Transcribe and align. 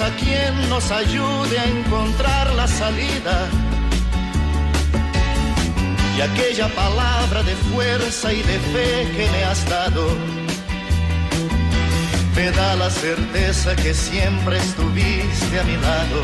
A 0.00 0.10
quien 0.16 0.68
nos 0.68 0.90
ayude 0.90 1.58
a 1.58 1.64
encontrar 1.66 2.52
la 2.54 2.66
salida. 2.66 3.48
Y 6.16 6.20
aquella 6.20 6.68
palabra 6.68 7.44
de 7.44 7.54
fuerza 7.54 8.32
y 8.32 8.42
de 8.42 8.58
fe 8.58 9.08
que 9.16 9.30
me 9.30 9.44
has 9.44 9.68
dado, 9.68 10.08
me 12.34 12.50
da 12.50 12.74
la 12.74 12.90
certeza 12.90 13.76
que 13.76 13.94
siempre 13.94 14.58
estuviste 14.58 15.60
a 15.60 15.62
mi 15.62 15.76
lado 15.76 16.22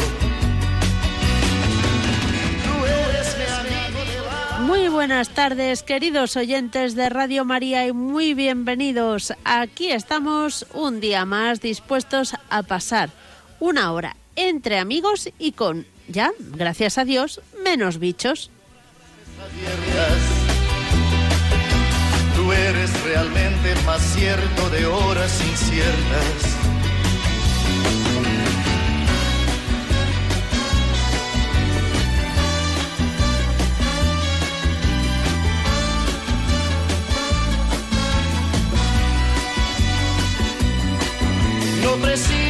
Muy 4.61 4.89
buenas 4.89 5.31
tardes, 5.31 5.83
queridos 5.83 6.37
oyentes 6.37 6.95
de 6.95 7.09
Radio 7.09 7.45
María, 7.45 7.87
y 7.87 7.93
muy 7.93 8.35
bienvenidos. 8.35 9.33
Aquí 9.45 9.91
estamos 9.91 10.67
un 10.75 11.01
día 11.01 11.25
más 11.25 11.61
dispuestos 11.61 12.35
a 12.51 12.63
pasar 12.63 13.11
una 13.61 13.93
hora 13.93 14.17
entre 14.37 14.79
amigos 14.79 15.31
y 15.39 15.53
con, 15.53 15.87
ya, 16.09 16.33
gracias 16.39 16.99
a 16.99 17.05
Dios, 17.05 17.41
menos 17.63 17.99
bichos. 17.99 18.51
Tú 22.37 22.53
eres 22.53 23.03
realmente 23.05 23.75
más 23.87 24.01
cierto 24.01 24.71
de 24.71 24.87
horas 24.87 25.41
inciertas 25.49 26.57
No 41.83 41.97
preciso 41.97 42.50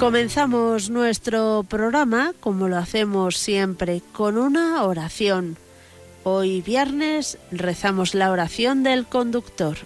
Comenzamos 0.00 0.88
nuestro 0.88 1.62
programa, 1.68 2.32
como 2.40 2.68
lo 2.68 2.78
hacemos 2.78 3.36
siempre, 3.36 4.00
con 4.12 4.38
una 4.38 4.82
oración. 4.84 5.58
Hoy 6.24 6.62
viernes 6.62 7.36
rezamos 7.50 8.14
la 8.14 8.30
oración 8.30 8.82
del 8.82 9.04
conductor. 9.04 9.76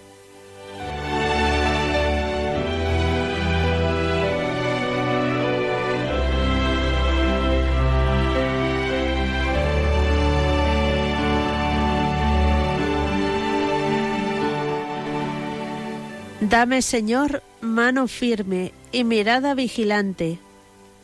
Dame, 16.40 16.82
Señor, 16.82 17.42
mano 17.60 18.06
firme 18.06 18.72
y 18.94 19.02
mirada 19.02 19.54
vigilante, 19.54 20.38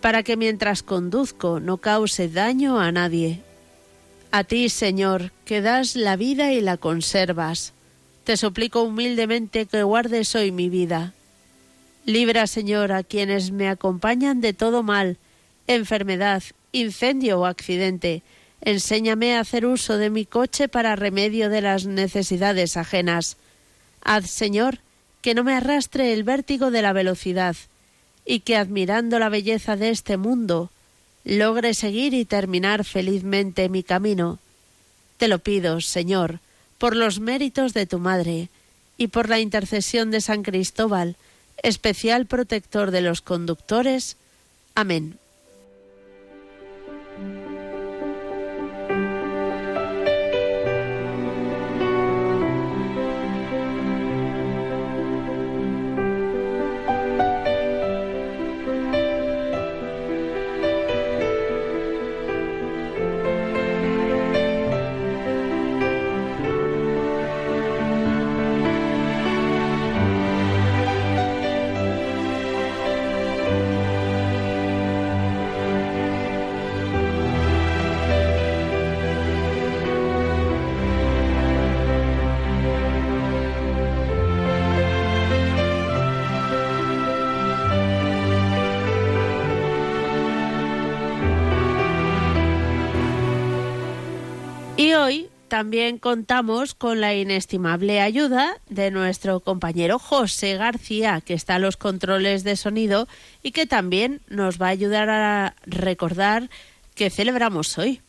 para 0.00 0.22
que 0.22 0.37
mientras 0.37 0.84
conduzco 0.84 1.58
no 1.58 1.78
cause 1.78 2.28
daño 2.28 2.78
a 2.78 2.92
nadie. 2.92 3.40
A 4.31 4.44
ti, 4.44 4.69
Señor, 4.69 5.32
que 5.44 5.60
das 5.60 5.96
la 5.96 6.14
vida 6.14 6.52
y 6.52 6.60
la 6.60 6.76
conservas, 6.76 7.72
te 8.22 8.37
suplico 8.37 8.84
humildemente 8.84 9.66
que 9.66 9.82
guardes 9.82 10.37
hoy 10.37 10.52
mi 10.52 10.69
vida. 10.69 11.14
Libra, 12.06 12.46
Señor, 12.46 12.92
a 12.92 13.02
quienes 13.02 13.50
me 13.50 13.69
acompañan 13.69 14.40
de 14.40 14.52
todo 14.52 14.84
mal, 14.84 15.16
enfermedad, 15.66 16.44
incendio 16.70 17.40
o 17.40 17.44
accidente. 17.44 18.22
Enséñame 18.60 19.34
a 19.34 19.40
hacer 19.40 19.66
uso 19.66 19.98
de 19.98 20.10
mi 20.10 20.26
coche 20.26 20.69
para 20.69 20.94
remedio 20.94 21.50
de 21.50 21.60
las 21.60 21.86
necesidades 21.86 22.76
ajenas. 22.76 23.36
Haz, 24.00 24.31
Señor, 24.31 24.78
que 25.22 25.34
no 25.34 25.43
me 25.43 25.54
arrastre 25.54 26.12
el 26.12 26.22
vértigo 26.22 26.70
de 26.70 26.82
la 26.82 26.93
velocidad, 26.93 27.56
y 28.25 28.40
que 28.40 28.56
admirando 28.56 29.19
la 29.19 29.28
belleza 29.28 29.76
de 29.76 29.90
este 29.90 30.17
mundo, 30.17 30.70
logre 31.25 31.75
seguir 31.75 32.14
y 32.14 32.25
terminar 32.25 32.84
felizmente 32.84 33.69
mi 33.69 33.82
camino. 33.82 34.38
Te 35.17 35.28
lo 35.28 35.38
pido, 35.38 35.81
Señor, 35.81 36.40
por 36.78 36.96
los 36.96 37.20
méritos 37.20 37.75
de 37.75 37.87
tu 37.87 37.99
Madre, 37.99 38.49
y 39.00 39.06
por 39.06 39.31
la 39.31 39.40
intercesión 39.40 40.11
de 40.11 40.20
San 40.20 40.43
Cristóbal, 40.43 41.17
especial 41.62 42.26
protector 42.26 42.90
de 42.90 43.00
los 43.00 43.22
conductores. 43.22 44.19
Amén. 44.75 45.19
También 95.50 95.99
contamos 95.99 96.75
con 96.75 97.02
la 97.02 97.14
inestimable 97.14 98.00
ayuda 98.00 98.56
de 98.70 98.91
nuestro 98.91 99.41
compañero 99.41 99.99
José 99.99 100.56
García, 100.56 101.20
que 101.20 101.35
está 101.35 101.56
a 101.56 101.58
los 101.58 101.76
controles 101.76 102.43
de 102.44 102.56
sonido 102.56 103.06
y 103.43 103.50
que 103.50 103.67
también 103.67 104.23
nos 104.29 104.58
va 104.58 104.69
a 104.69 104.70
ayudar 104.70 105.11
a 105.11 105.55
recordar 105.67 106.49
que 106.94 107.11
celebramos 107.11 107.76
hoy. 107.76 108.00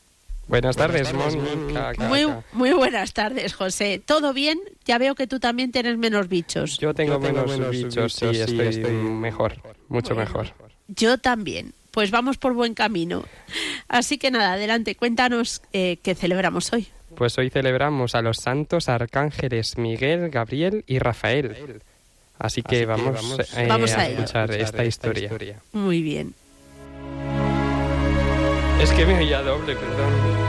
Buenas 0.48 0.76
tardes, 0.76 1.14
Mónica. 1.14 1.94
Muy, 1.98 2.28
muy 2.54 2.72
buenas 2.72 3.14
tardes, 3.14 3.54
José. 3.54 4.02
¿Todo 4.06 4.34
bien? 4.34 4.60
Ya 4.86 4.98
veo 4.98 5.16
que 5.16 5.28
tú 5.28 5.40
también 5.40 5.72
tienes 5.72 5.98
menos 5.98 6.30
bichos. 6.30 6.78
Yo 6.78 6.94
tengo, 6.94 7.20
menos, 7.20 7.70
bichos, 7.70 8.14
sí, 8.14 8.28
estoy, 8.28 8.80
mejor, 8.92 9.56
mucho 9.90 10.16
mejor. 10.16 10.54
Yo 10.88 11.18
también. 11.18 11.74
Pues 11.92 12.10
vamos 12.10 12.38
por 12.38 12.54
buen 12.54 12.74
camino. 12.74 13.26
Así 13.90 14.18
que 14.18 14.32
nada, 14.32 14.54
adelante, 14.54 14.96
cuéntanos 14.96 15.62
eh, 15.74 15.98
qué 16.02 16.16
celebramos 16.16 16.72
hoy. 16.72 16.88
Pues 17.16 17.38
hoy 17.38 17.50
celebramos 17.50 18.16
a 18.16 18.22
los 18.22 18.38
santos 18.38 18.90
arcángeles 18.90 19.78
Miguel, 19.78 20.30
Gabriel 20.30 20.84
y 20.88 21.00
Rafael. 21.00 21.81
Así 22.40 22.63
que, 22.63 22.86
vamos, 22.86 23.40
eh, 23.56 23.68
a, 23.69 24.08
escuchar 24.08 24.52
esta, 24.52 24.84
historia. 24.84 25.62
Muy 25.74 26.02
bien. 26.02 26.34
Es 28.81 28.92
que 28.92 29.06
me 29.06 29.16
oía 29.19 29.44
doble, 29.44 29.75
perdón. 29.75 30.41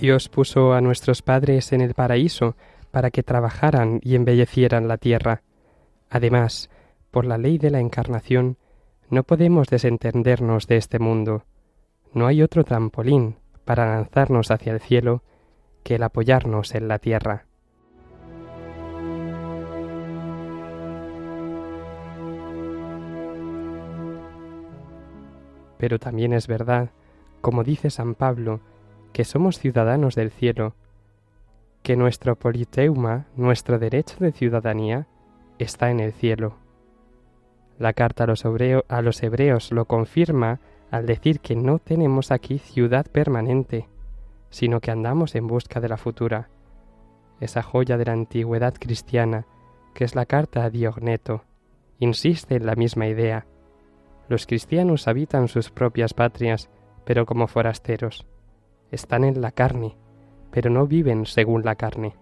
Dios 0.00 0.30
puso 0.30 0.72
a 0.72 0.80
nuestros 0.80 1.20
padres 1.20 1.74
en 1.74 1.82
el 1.82 1.92
paraíso 1.92 2.56
para 2.90 3.10
que 3.10 3.22
trabajaran 3.22 4.00
y 4.02 4.14
embellecieran 4.14 4.88
la 4.88 4.96
tierra. 4.96 5.42
Además, 6.08 6.70
por 7.10 7.26
la 7.26 7.36
ley 7.36 7.58
de 7.58 7.68
la 7.70 7.80
encarnación, 7.80 8.56
no 9.10 9.24
podemos 9.24 9.68
desentendernos 9.68 10.66
de 10.66 10.78
este 10.78 10.98
mundo. 10.98 11.44
No 12.14 12.26
hay 12.26 12.40
otro 12.40 12.64
trampolín 12.64 13.36
para 13.66 13.94
lanzarnos 13.94 14.50
hacia 14.50 14.72
el 14.72 14.80
cielo 14.80 15.22
que 15.82 15.96
el 15.96 16.02
apoyarnos 16.02 16.74
en 16.74 16.88
la 16.88 16.98
tierra. 16.98 17.44
Pero 25.76 25.98
también 25.98 26.32
es 26.32 26.46
verdad, 26.46 26.88
como 27.42 27.64
dice 27.64 27.90
San 27.90 28.14
Pablo, 28.14 28.60
que 29.12 29.24
somos 29.24 29.58
ciudadanos 29.58 30.14
del 30.14 30.30
cielo, 30.30 30.74
que 31.82 31.96
nuestro 31.96 32.36
politeuma, 32.36 33.26
nuestro 33.36 33.78
derecho 33.78 34.16
de 34.20 34.32
ciudadanía, 34.32 35.06
está 35.58 35.90
en 35.90 36.00
el 36.00 36.12
cielo. 36.12 36.56
La 37.78 37.92
carta 37.92 38.24
a 38.24 39.02
los, 39.02 39.22
hebreos 39.22 39.72
lo 39.72 39.86
confirma 39.86 40.60
al 40.90 41.06
decir 41.06 41.40
que 41.40 41.56
no 41.56 41.78
tenemos 41.78 42.30
aquí 42.30 42.58
ciudad 42.58 43.06
permanente, 43.06 43.88
sino 44.50 44.80
que 44.80 44.90
andamos 44.90 45.34
en 45.34 45.46
busca 45.46 45.80
de 45.80 45.88
la 45.88 45.96
futura, 45.96 46.48
esa 47.40 47.62
joya 47.62 47.96
de 47.96 48.04
la 48.04 48.12
antigüedad 48.12 48.74
cristiana, 48.78 49.46
que 49.94 50.04
es 50.04 50.14
la 50.14 50.26
carta 50.26 50.64
a 50.64 50.70
Diogneto, 50.70 51.44
insiste 51.98 52.56
en 52.56 52.66
la 52.66 52.74
misma 52.74 53.06
idea. 53.06 53.46
Los 54.28 54.46
cristianos 54.46 55.08
habitan 55.08 55.48
sus 55.48 55.70
propias 55.70 56.12
patrias, 56.12 56.68
pero 57.04 57.24
como 57.24 57.46
forasteros 57.46 58.26
están 58.90 59.24
en 59.24 59.40
la 59.40 59.52
carne, 59.52 59.96
pero 60.50 60.70
no 60.70 60.86
viven 60.86 61.26
según 61.26 61.64
la 61.64 61.74
carne. 61.76 62.14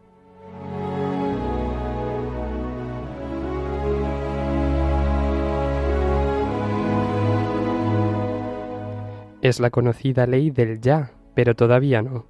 Es 9.41 9.61
la 9.61 9.70
conocida 9.70 10.26
ley 10.26 10.50
del 10.50 10.81
ya, 10.81 11.12
pero 11.35 11.55
todavía 11.55 12.03
no. 12.03 12.26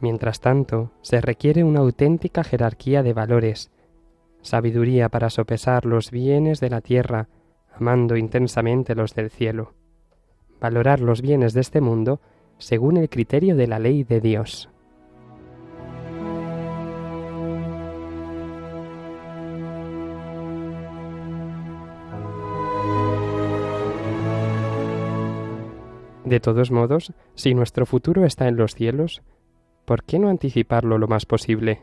Mientras 0.00 0.40
tanto, 0.40 0.90
se 1.00 1.20
requiere 1.20 1.62
una 1.62 1.80
auténtica 1.80 2.42
jerarquía 2.42 3.04
de 3.04 3.12
valores, 3.12 3.70
sabiduría 4.42 5.08
para 5.08 5.30
sopesar 5.30 5.86
los 5.86 6.10
bienes 6.10 6.58
de 6.58 6.68
la 6.68 6.80
tierra, 6.80 7.28
amando 7.72 8.16
intensamente 8.16 8.96
los 8.96 9.14
del 9.14 9.30
cielo, 9.30 9.74
valorar 10.60 11.00
los 11.00 11.22
bienes 11.22 11.54
de 11.54 11.60
este 11.60 11.80
mundo 11.80 12.20
según 12.62 12.96
el 12.96 13.08
criterio 13.08 13.56
de 13.56 13.66
la 13.66 13.80
ley 13.80 14.04
de 14.04 14.20
Dios. 14.20 14.68
De 26.24 26.38
todos 26.38 26.70
modos, 26.70 27.12
si 27.34 27.52
nuestro 27.52 27.84
futuro 27.84 28.24
está 28.24 28.46
en 28.46 28.56
los 28.56 28.76
cielos, 28.76 29.22
¿por 29.84 30.04
qué 30.04 30.20
no 30.20 30.28
anticiparlo 30.28 30.98
lo 30.98 31.08
más 31.08 31.26
posible? 31.26 31.82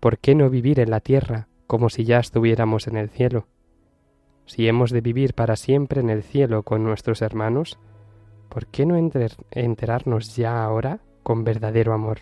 ¿Por 0.00 0.18
qué 0.18 0.34
no 0.34 0.50
vivir 0.50 0.80
en 0.80 0.90
la 0.90 0.98
tierra 0.98 1.46
como 1.68 1.88
si 1.88 2.04
ya 2.04 2.18
estuviéramos 2.18 2.88
en 2.88 2.96
el 2.96 3.10
cielo? 3.10 3.46
Si 4.44 4.66
hemos 4.66 4.90
de 4.90 5.00
vivir 5.00 5.34
para 5.34 5.54
siempre 5.54 6.00
en 6.00 6.10
el 6.10 6.24
cielo 6.24 6.64
con 6.64 6.82
nuestros 6.82 7.22
hermanos, 7.22 7.78
¿por 8.54 8.66
qué 8.68 8.86
no 8.86 8.94
enterarnos 9.50 10.36
ya 10.36 10.62
ahora 10.62 11.00
con 11.24 11.42
verdadero 11.42 11.92
amor? 11.92 12.20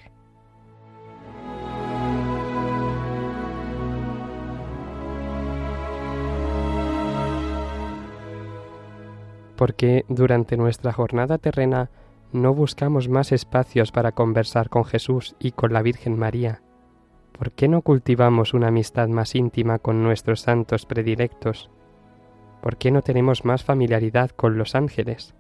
Porque 9.57 10.07
durante 10.09 10.57
nuestra 10.57 10.95
jornada 10.95 11.37
terrena 11.37 11.91
no 12.33 12.55
buscamos 12.55 13.11
más 13.11 13.31
espacios 13.31 13.93
para 13.93 14.13
conversar 14.13 14.71
con 14.71 14.87
Jesús 14.87 15.37
y 15.39 15.53
con 15.53 15.75
la 15.75 15.83
Virgen 15.83 16.19
María? 16.19 16.63
¿Por 17.39 17.53
qué 17.53 17.69
no 17.69 17.83
cultivamos 17.83 18.55
una 18.55 18.69
amistad 18.69 19.09
más 19.09 19.35
íntima 19.35 19.79
con 19.79 20.03
nuestros 20.03 20.41
santos 20.41 20.87
predilectos? 20.87 21.69
¿Por 22.63 22.79
qué 22.79 22.91
no 22.91 23.03
tenemos 23.03 23.45
más 23.45 23.65
familiaridad 23.65 24.31
con 24.31 24.57
los 24.57 24.75
ángeles? 24.75 25.35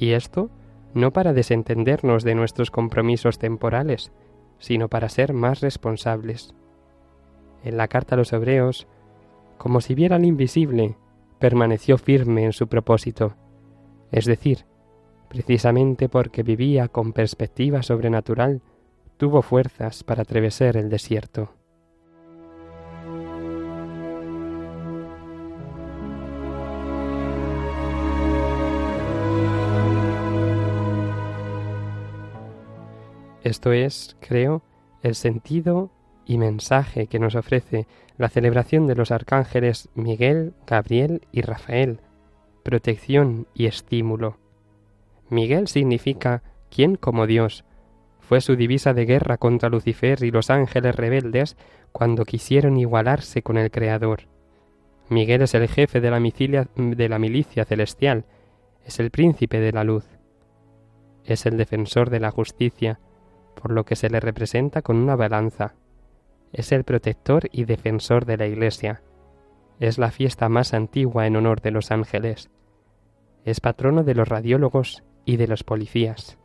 Y 0.00 0.12
esto 0.12 0.48
no 0.94 1.12
para 1.12 1.34
desentendernos 1.34 2.24
de 2.24 2.34
nuestros 2.34 2.70
compromisos 2.70 3.38
temporales, 3.38 4.12
sino 4.58 4.88
para 4.88 5.10
ser 5.10 5.34
más 5.34 5.60
responsables. 5.60 6.54
En 7.62 7.76
la 7.76 7.86
carta 7.86 8.14
a 8.14 8.18
los 8.18 8.32
hebreos, 8.32 8.88
como 9.58 9.82
si 9.82 9.94
viera 9.94 10.16
al 10.16 10.24
invisible, 10.24 10.96
permaneció 11.38 11.98
firme 11.98 12.46
en 12.46 12.54
su 12.54 12.66
propósito, 12.66 13.34
es 14.10 14.24
decir, 14.24 14.64
precisamente 15.28 16.08
porque 16.08 16.42
vivía 16.42 16.88
con 16.88 17.12
perspectiva 17.12 17.82
sobrenatural, 17.82 18.62
tuvo 19.18 19.42
fuerzas 19.42 20.02
para 20.02 20.22
atravesar 20.22 20.78
el 20.78 20.88
desierto. 20.88 21.59
Esto 33.50 33.72
es, 33.72 34.16
creo, 34.20 34.62
el 35.02 35.16
sentido 35.16 35.90
y 36.24 36.38
mensaje 36.38 37.08
que 37.08 37.18
nos 37.18 37.34
ofrece 37.34 37.88
la 38.16 38.28
celebración 38.28 38.86
de 38.86 38.94
los 38.94 39.10
arcángeles 39.10 39.88
Miguel, 39.96 40.54
Gabriel 40.68 41.22
y 41.32 41.42
Rafael, 41.42 41.98
protección 42.62 43.48
y 43.52 43.66
estímulo. 43.66 44.38
Miguel 45.30 45.66
significa 45.66 46.44
¿quién 46.70 46.94
como 46.94 47.26
Dios? 47.26 47.64
Fue 48.20 48.40
su 48.40 48.54
divisa 48.54 48.94
de 48.94 49.04
guerra 49.04 49.36
contra 49.36 49.68
Lucifer 49.68 50.22
y 50.22 50.30
los 50.30 50.48
ángeles 50.48 50.94
rebeldes 50.94 51.56
cuando 51.90 52.24
quisieron 52.24 52.76
igualarse 52.76 53.42
con 53.42 53.58
el 53.58 53.72
Creador. 53.72 54.28
Miguel 55.08 55.42
es 55.42 55.54
el 55.54 55.66
jefe 55.66 56.00
de 56.00 56.10
la, 56.12 56.68
de 56.76 57.08
la 57.08 57.18
milicia 57.18 57.64
celestial, 57.64 58.26
es 58.84 59.00
el 59.00 59.10
príncipe 59.10 59.58
de 59.58 59.72
la 59.72 59.82
luz, 59.82 60.06
es 61.24 61.46
el 61.46 61.56
defensor 61.56 62.10
de 62.10 62.20
la 62.20 62.30
justicia, 62.30 63.00
por 63.60 63.72
lo 63.72 63.84
que 63.84 63.94
se 63.94 64.08
le 64.08 64.20
representa 64.20 64.80
con 64.80 64.96
una 64.96 65.16
balanza. 65.16 65.74
Es 66.52 66.72
el 66.72 66.84
protector 66.84 67.48
y 67.52 67.64
defensor 67.64 68.24
de 68.24 68.38
la 68.38 68.46
Iglesia. 68.46 69.02
Es 69.78 69.98
la 69.98 70.10
fiesta 70.10 70.48
más 70.48 70.72
antigua 70.74 71.26
en 71.26 71.36
honor 71.36 71.60
de 71.60 71.70
los 71.70 71.90
ángeles. 71.90 72.50
Es 73.44 73.60
patrono 73.60 74.02
de 74.02 74.14
los 74.14 74.28
radiólogos 74.28 75.04
y 75.24 75.36
de 75.36 75.46
los 75.46 75.62
policías. 75.62 76.38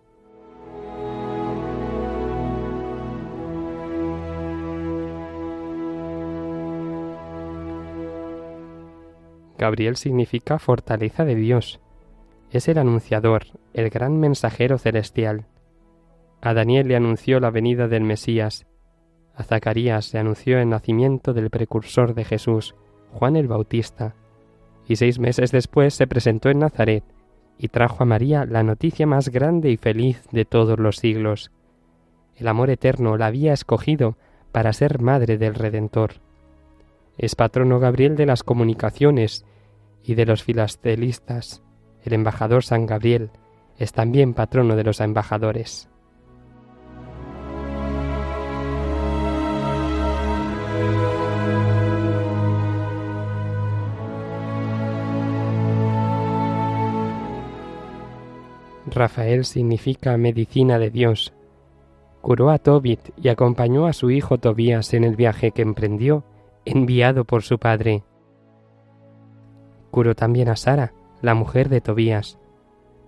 Gabriel 9.58 9.96
significa 9.96 10.60
fortaleza 10.60 11.24
de 11.24 11.36
Dios. 11.36 11.80
Es 12.52 12.68
el 12.68 12.78
anunciador, 12.78 13.46
el 13.74 13.90
gran 13.90 14.20
mensajero 14.20 14.78
celestial 14.78 15.46
a 16.42 16.54
Daniel 16.54 16.88
le 16.88 16.96
anunció 16.96 17.40
la 17.40 17.50
venida 17.50 17.88
del 17.88 18.04
Mesías. 18.04 18.66
A 19.36 19.44
Zacarías 19.44 20.06
se 20.06 20.20
anunció 20.20 20.60
el 20.60 20.70
nacimiento 20.70 21.34
del 21.34 21.50
precursor 21.50 22.14
de 22.14 22.24
Jesús, 22.24 22.76
Juan 23.12 23.36
el 23.36 23.48
Bautista. 23.48 24.16
Y 24.88 24.98
seis 24.98 25.20
meses 25.20 25.52
después 25.52 25.94
se 25.94 26.08
presentó 26.08 26.50
en 26.50 26.60
Nazaret 26.60 27.04
y 27.58 27.70
trajo 27.70 28.04
a 28.04 28.06
María 28.06 28.46
la 28.46 28.64
noticia 28.64 29.08
más 29.08 29.30
grande 29.30 29.72
y 29.72 29.78
feliz 29.78 30.22
de 30.32 30.46
todos 30.46 30.80
los 30.80 30.98
siglos. 30.98 31.52
El 32.36 32.48
amor 32.48 32.70
eterno 32.70 33.18
la 33.18 33.28
había 33.28 33.54
escogido 33.54 34.18
para 34.52 34.74
ser 34.74 35.02
madre 35.02 35.38
del 35.38 35.56
Redentor. 35.56 36.14
Es 37.18 37.36
patrono 37.36 37.80
Gabriel 37.80 38.16
de 38.16 38.26
las 38.26 38.44
comunicaciones 38.44 39.46
y 40.04 40.16
de 40.16 40.26
los 40.26 40.44
filastelistas. 40.44 41.64
El 42.04 42.14
embajador 42.14 42.64
San 42.64 42.86
Gabriel 42.86 43.32
es 43.78 43.94
también 43.94 44.34
patrono 44.34 44.76
de 44.76 44.84
los 44.84 45.00
embajadores. 45.00 45.90
Rafael 58.88 59.46
significa 59.46 60.16
medicina 60.18 60.78
de 60.78 60.92
Dios. 60.92 61.34
Curó 62.22 62.50
a 62.50 62.60
Tobit 62.60 63.00
y 63.18 63.30
acompañó 63.30 63.88
a 63.88 63.94
su 63.94 64.12
hijo 64.12 64.38
Tobías 64.38 64.94
en 64.94 65.04
el 65.04 65.16
viaje 65.16 65.52
que 65.52 65.62
emprendió, 65.62 66.24
enviado 66.66 67.26
por 67.26 67.44
su 67.44 67.58
padre. 67.58 68.04
Curó 69.92 70.16
también 70.16 70.50
a 70.50 70.56
Sara, 70.56 70.94
la 71.22 71.34
mujer 71.34 71.70
de 71.70 71.82
Tobías. 71.82 72.38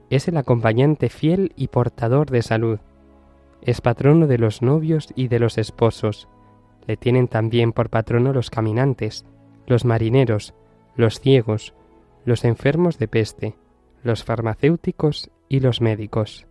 Es 0.09 0.27
el 0.27 0.37
acompañante 0.37 1.09
fiel 1.09 1.51
y 1.55 1.67
portador 1.67 2.31
de 2.31 2.41
salud. 2.41 2.79
Es 3.61 3.81
patrono 3.81 4.27
de 4.27 4.37
los 4.37 4.61
novios 4.61 5.09
y 5.15 5.27
de 5.27 5.39
los 5.39 5.57
esposos. 5.57 6.27
Le 6.87 6.95
tienen 6.97 7.27
también 7.27 7.73
por 7.73 7.89
patrono 7.89 8.33
los 8.33 8.49
caminantes, 8.49 9.25
los 9.65 9.83
marineros, 9.83 10.53
los 10.95 11.19
ciegos, 11.19 11.73
los 12.23 12.45
enfermos 12.45 12.97
de 12.97 13.07
peste, 13.07 13.55
los 14.03 14.23
farmacéuticos 14.23 15.29
y 15.49 15.59
los 15.59 15.81
médicos. 15.81 16.45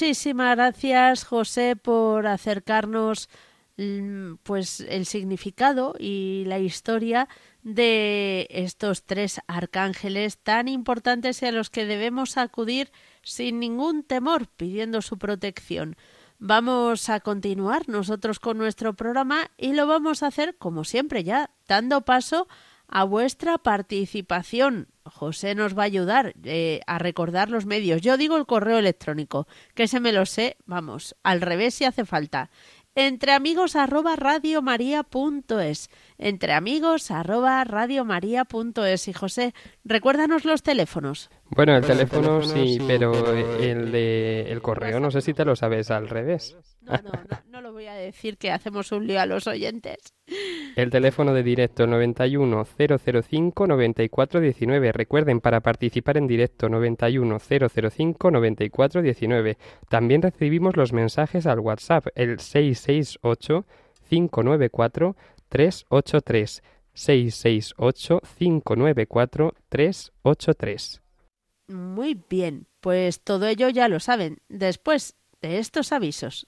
Muchísimas 0.00 0.54
gracias, 0.54 1.24
José, 1.24 1.74
por 1.74 2.28
acercarnos 2.28 3.28
mm, 3.78 4.34
pues 4.44 4.78
el 4.78 5.06
significado 5.06 5.96
y 5.98 6.44
la 6.46 6.60
historia 6.60 7.28
de 7.64 8.46
estos 8.48 9.02
tres 9.02 9.40
arcángeles 9.48 10.38
tan 10.38 10.68
importantes 10.68 11.42
y 11.42 11.46
a 11.46 11.52
los 11.52 11.68
que 11.68 11.84
debemos 11.84 12.36
acudir 12.36 12.92
sin 13.22 13.58
ningún 13.58 14.04
temor 14.04 14.46
pidiendo 14.46 15.02
su 15.02 15.18
protección. 15.18 15.96
Vamos 16.38 17.08
a 17.08 17.18
continuar 17.18 17.88
nosotros 17.88 18.38
con 18.38 18.56
nuestro 18.56 18.94
programa 18.94 19.50
y 19.56 19.72
lo 19.72 19.88
vamos 19.88 20.22
a 20.22 20.28
hacer 20.28 20.56
como 20.58 20.84
siempre 20.84 21.24
ya, 21.24 21.50
dando 21.66 22.02
paso 22.02 22.46
a 22.46 22.67
vuestra 23.04 23.58
participación. 23.58 24.88
José 25.04 25.54
nos 25.54 25.76
va 25.76 25.82
a 25.82 25.86
ayudar 25.86 26.34
eh, 26.44 26.80
a 26.86 26.98
recordar 26.98 27.50
los 27.50 27.66
medios. 27.66 28.00
Yo 28.00 28.16
digo 28.16 28.36
el 28.36 28.46
correo 28.46 28.78
electrónico, 28.78 29.46
que 29.74 29.88
se 29.88 30.00
me 30.00 30.12
lo 30.12 30.26
sé, 30.26 30.56
vamos, 30.66 31.16
al 31.22 31.40
revés 31.40 31.74
si 31.74 31.84
hace 31.84 32.04
falta. 32.04 32.50
Entre 32.94 33.32
amigos 33.32 33.76
arroba 33.76 34.16
radiomaria.es. 34.16 35.90
Entre 36.18 36.52
amigos 36.52 37.12
arroba 37.12 37.62
radiomaria.es. 37.62 39.08
Y 39.08 39.12
José, 39.12 39.54
recuérdanos 39.84 40.44
los 40.44 40.64
teléfonos. 40.64 41.30
Bueno, 41.50 41.76
el 41.76 41.84
teléfono 41.84 42.42
sí, 42.42 42.78
pero 42.86 43.32
el 43.32 43.92
de 43.92 44.50
el 44.50 44.60
correo 44.60 44.98
no 44.98 45.12
sé 45.12 45.20
si 45.20 45.32
te 45.32 45.44
lo 45.44 45.54
sabes 45.54 45.92
al 45.92 46.08
revés. 46.08 46.56
No, 46.82 46.94
no, 47.02 47.12
no, 47.50 47.60
lo 47.60 47.72
voy 47.72 47.86
a 47.86 47.94
decir 47.94 48.36
que 48.36 48.50
hacemos 48.50 48.90
un 48.92 49.06
lío 49.06 49.20
a 49.20 49.26
los 49.26 49.46
oyentes. 49.46 49.98
El 50.74 50.90
teléfono 50.90 51.34
de 51.34 51.42
directo 51.42 51.86
91 51.86 52.64
005 52.64 53.66
94 53.66 54.40
19. 54.40 54.92
Recuerden, 54.92 55.40
para 55.40 55.60
participar 55.60 56.16
en 56.16 56.26
directo 56.26 56.68
91 56.68 57.38
005 57.38 58.30
94 58.30 59.02
19. 59.02 59.58
También 59.88 60.22
recibimos 60.22 60.76
los 60.76 60.92
mensajes 60.92 61.46
al 61.46 61.60
WhatsApp, 61.60 62.06
el 62.14 62.40
668 62.40 63.66
594 64.08 65.16
383. 65.48 66.62
668 66.98 68.20
594 68.38 69.54
383. 69.68 71.02
Muy 71.68 72.20
bien, 72.28 72.66
pues 72.80 73.20
todo 73.20 73.46
ello 73.46 73.68
ya 73.68 73.88
lo 73.88 74.00
saben. 74.00 74.38
Después 74.48 75.16
de 75.40 75.58
estos 75.58 75.92
avisos. 75.92 76.46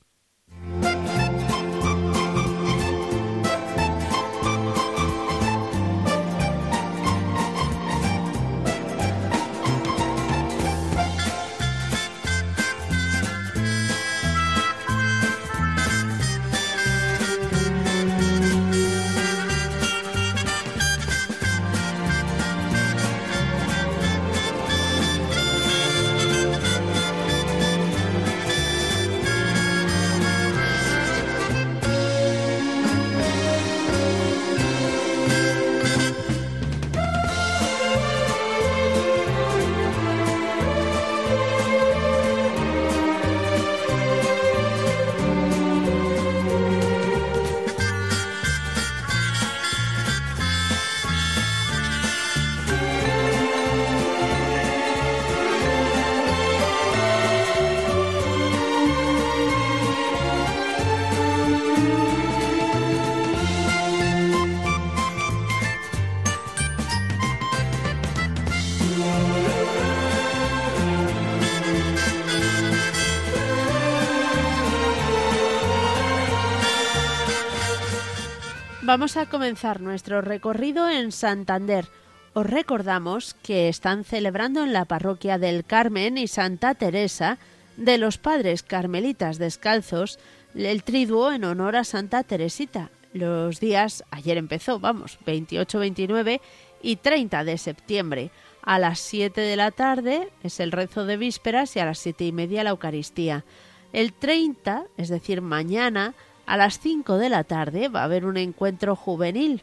Vamos 78.91 79.17
a 79.17 79.27
comenzar 79.27 79.81
nuestro 79.81 80.21
recorrido 80.21 80.91
en 80.91 81.13
Santander. 81.13 81.87
Os 82.35 82.45
recordamos 82.45 83.35
que 83.35 83.69
están 83.69 84.03
celebrando 84.03 84.65
en 84.65 84.73
la 84.73 84.85
parroquia 84.85 85.39
del 85.39 85.65
Carmen 85.65 86.19
y 86.19 86.27
Santa 86.27 86.75
Teresa 86.75 87.39
de 87.77 87.99
los 87.99 88.19
Padres 88.19 88.65
Carmelitas 88.65 89.39
Descalzos 89.39 90.19
el 90.57 90.83
triduo 90.83 91.31
en 91.31 91.45
honor 91.45 91.77
a 91.77 91.85
Santa 91.85 92.25
Teresita. 92.25 92.91
Los 93.13 93.61
días, 93.61 94.03
ayer 94.11 94.37
empezó, 94.37 94.81
vamos, 94.81 95.21
28, 95.25 95.79
29 95.79 96.41
y 96.83 96.97
30 96.97 97.45
de 97.45 97.59
septiembre. 97.59 98.33
A 98.61 98.81
las 98.81 98.99
7 98.99 99.41
de 99.41 99.55
la 99.55 99.71
tarde 99.71 100.33
es 100.43 100.59
el 100.59 100.73
rezo 100.73 101.07
de 101.07 101.17
vísperas 101.17 101.77
y 101.77 101.79
a 101.79 101.85
las 101.85 102.01
siete 102.01 102.25
y 102.25 102.33
media 102.33 102.65
la 102.65 102.71
Eucaristía. 102.71 103.45
El 103.93 104.13
30, 104.13 104.87
es 104.97 105.09
decir, 105.09 105.43
mañana, 105.43 106.15
a 106.51 106.57
las 106.57 106.81
5 106.81 107.19
de 107.19 107.29
la 107.29 107.45
tarde 107.45 107.87
va 107.87 108.01
a 108.01 108.05
haber 108.05 108.25
un 108.25 108.37
encuentro 108.37 108.97
juvenil 108.97 109.63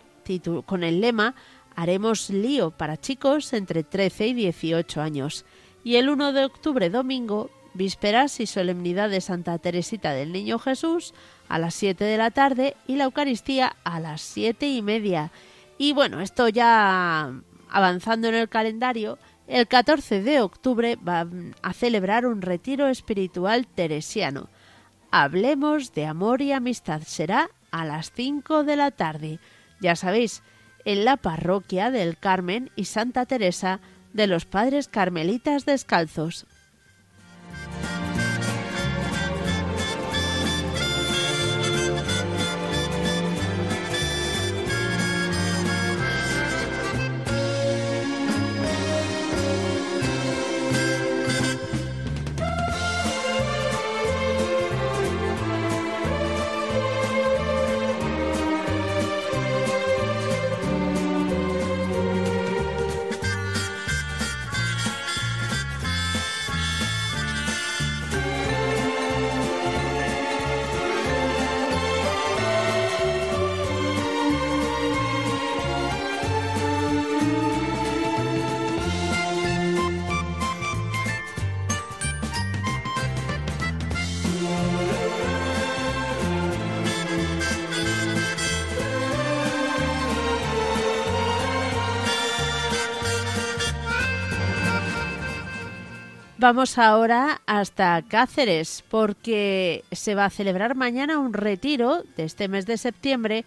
con 0.65 0.85
el 0.85 1.01
lema 1.01 1.35
Haremos 1.75 2.29
lío 2.29 2.71
para 2.71 2.95
chicos 2.95 3.51
entre 3.51 3.83
13 3.83 4.27
y 4.27 4.33
18 4.33 5.01
años. 5.01 5.43
Y 5.83 5.97
el 5.97 6.07
1 6.07 6.31
de 6.31 6.45
octubre, 6.45 6.89
domingo, 6.89 7.49
vísperas 7.73 8.39
y 8.39 8.45
solemnidad 8.45 9.09
de 9.09 9.19
Santa 9.19 9.57
Teresita 9.57 10.13
del 10.13 10.31
Niño 10.31 10.59
Jesús 10.59 11.13
a 11.49 11.59
las 11.59 11.75
7 11.75 12.05
de 12.05 12.17
la 12.17 12.31
tarde 12.31 12.77
y 12.87 12.95
la 12.95 13.03
Eucaristía 13.03 13.75
a 13.83 13.99
las 13.99 14.21
siete 14.21 14.69
y 14.69 14.81
media. 14.81 15.31
Y 15.77 15.91
bueno, 15.91 16.21
esto 16.21 16.47
ya 16.47 17.33
avanzando 17.69 18.29
en 18.29 18.35
el 18.35 18.47
calendario, 18.47 19.19
el 19.47 19.67
14 19.67 20.23
de 20.23 20.39
octubre 20.39 20.95
va 20.95 21.27
a 21.61 21.73
celebrar 21.73 22.25
un 22.25 22.41
retiro 22.41 22.87
espiritual 22.87 23.67
teresiano. 23.67 24.47
Hablemos 25.11 25.93
de 25.93 26.05
amor 26.05 26.41
y 26.41 26.51
amistad. 26.51 27.01
Será 27.05 27.49
a 27.71 27.85
las 27.85 28.11
5 28.11 28.63
de 28.63 28.75
la 28.75 28.91
tarde. 28.91 29.39
Ya 29.79 29.95
sabéis, 29.95 30.43
en 30.85 31.05
la 31.05 31.17
parroquia 31.17 31.91
del 31.91 32.17
Carmen 32.17 32.71
y 32.75 32.85
Santa 32.85 33.25
Teresa 33.25 33.79
de 34.13 34.27
los 34.27 34.45
Padres 34.45 34.87
Carmelitas 34.87 35.65
Descalzos. 35.65 36.45
Vamos 96.49 96.77
ahora 96.77 97.41
hasta 97.45 98.01
Cáceres 98.07 98.81
porque 98.89 99.83
se 99.91 100.15
va 100.15 100.23
a 100.23 100.29
celebrar 100.29 100.75
mañana 100.75 101.19
un 101.19 101.33
retiro 101.33 102.03
de 102.15 102.23
este 102.23 102.47
mes 102.47 102.65
de 102.65 102.77
septiembre 102.77 103.43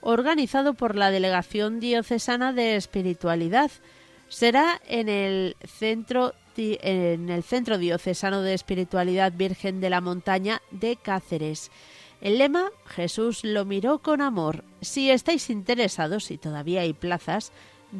organizado 0.00 0.74
por 0.74 0.94
la 0.94 1.10
Delegación 1.10 1.80
Diocesana 1.80 2.52
de 2.52 2.76
Espiritualidad. 2.76 3.72
Será 4.28 4.80
en 4.86 5.08
el 5.08 5.56
Centro, 5.66 6.32
en 6.56 7.28
el 7.28 7.42
Centro 7.42 7.76
Diocesano 7.76 8.40
de 8.40 8.54
Espiritualidad 8.54 9.32
Virgen 9.32 9.80
de 9.80 9.90
la 9.90 10.00
Montaña 10.00 10.62
de 10.70 10.94
Cáceres. 10.94 11.72
El 12.20 12.38
lema 12.38 12.70
Jesús 12.86 13.42
lo 13.42 13.64
miró 13.64 13.98
con 13.98 14.20
amor. 14.20 14.62
Si 14.80 15.10
estáis 15.10 15.50
interesados 15.50 16.30
y 16.30 16.38
todavía 16.38 16.82
hay 16.82 16.92
plazas, 16.92 17.50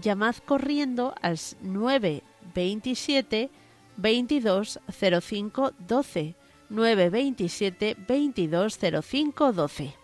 llamad 0.01 0.37
corriendo 0.47 1.13
al 1.23 1.41
927 1.61 3.51
22 3.97 4.79
05 4.91 5.51
12 5.87 6.35
927 6.71 7.95
22 8.07 9.03
05 9.03 9.33
12. 9.33 10.04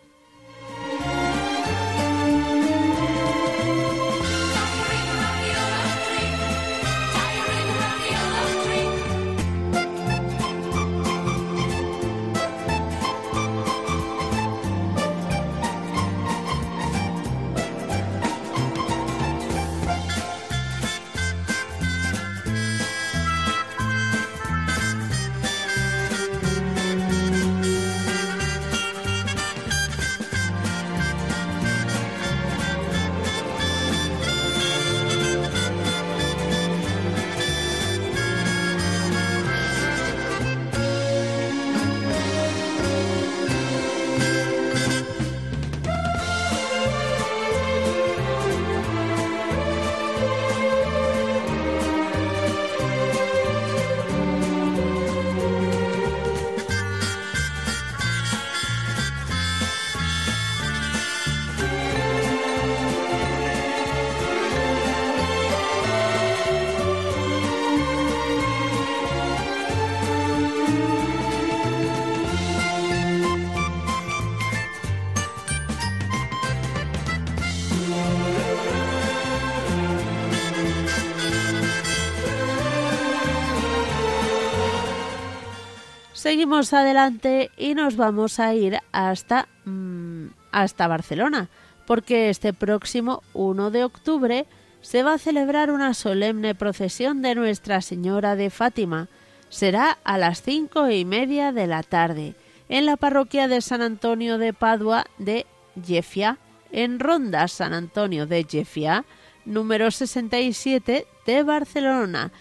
Adelante 86.50 87.52
y 87.56 87.74
nos 87.74 87.96
vamos 87.96 88.40
a 88.40 88.52
ir 88.54 88.78
hasta, 88.90 89.46
mm, 89.64 90.26
hasta 90.50 90.88
Barcelona, 90.88 91.48
porque 91.86 92.28
este 92.28 92.52
próximo 92.52 93.22
1 93.34 93.70
de 93.70 93.84
octubre 93.84 94.46
se 94.80 95.04
va 95.04 95.14
a 95.14 95.18
celebrar 95.18 95.70
una 95.70 95.94
solemne 95.94 96.56
procesión 96.56 97.22
de 97.22 97.36
Nuestra 97.36 97.80
Señora 97.80 98.34
de 98.34 98.50
Fátima. 98.50 99.08
Será 99.48 99.96
a 100.02 100.18
las 100.18 100.42
cinco 100.42 100.90
y 100.90 101.04
media 101.04 101.52
de 101.52 101.68
la 101.68 101.84
tarde 101.84 102.34
en 102.68 102.84
la 102.84 102.96
parroquia 102.96 103.46
de 103.46 103.60
San 103.60 103.80
Antonio 103.80 104.36
de 104.36 104.52
Padua 104.52 105.06
de 105.18 105.46
Jeffia, 105.82 106.38
en 106.72 106.98
Ronda 106.98 107.46
San 107.46 107.74
Antonio 107.74 108.26
de 108.26 108.44
Jeffia, 108.44 109.04
número 109.44 109.92
67 109.92 111.06
de 111.26 111.42
Barcelona. 111.44 112.32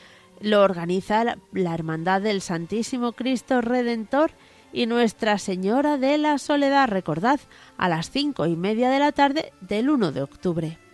Lo 0.41 0.62
organiza 0.62 1.23
la 1.52 1.73
Hermandad 1.73 2.21
del 2.21 2.41
Santísimo 2.41 3.12
Cristo 3.12 3.62
Redentor 3.62 4.32
y 4.71 4.86
Nuestra 4.86 5.38
Señora 5.38 5.97
de 5.97 6.17
la 6.17 6.38
Soledad, 6.38 6.88
recordad, 6.88 7.39
a 7.78 7.89
las 7.89 8.10
cinco 8.10 8.45
y 8.45 8.56
media 8.56 8.89
de 8.89 8.99
la 8.99 9.12
tarde 9.12 9.52
del 9.62 9.89
1 9.89 10.12
de 10.12 10.21
octubre. 10.21 10.88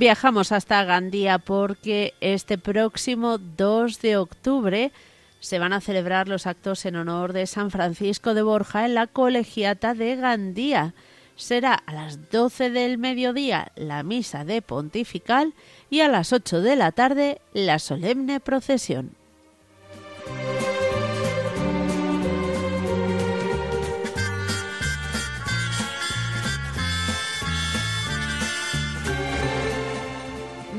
Viajamos 0.00 0.50
hasta 0.50 0.82
Gandía 0.84 1.36
porque 1.36 2.14
este 2.22 2.56
próximo 2.56 3.36
2 3.36 4.00
de 4.00 4.16
octubre 4.16 4.92
se 5.40 5.58
van 5.58 5.74
a 5.74 5.82
celebrar 5.82 6.26
los 6.26 6.46
actos 6.46 6.86
en 6.86 6.96
honor 6.96 7.34
de 7.34 7.46
San 7.46 7.70
Francisco 7.70 8.32
de 8.32 8.40
Borja 8.40 8.86
en 8.86 8.94
la 8.94 9.06
colegiata 9.06 9.92
de 9.92 10.16
Gandía. 10.16 10.94
Será 11.36 11.74
a 11.74 11.92
las 11.92 12.30
12 12.30 12.70
del 12.70 12.96
mediodía 12.96 13.72
la 13.76 14.02
misa 14.02 14.46
de 14.46 14.62
pontifical 14.62 15.52
y 15.90 16.00
a 16.00 16.08
las 16.08 16.32
8 16.32 16.62
de 16.62 16.76
la 16.76 16.92
tarde 16.92 17.42
la 17.52 17.78
solemne 17.78 18.40
procesión. 18.40 19.10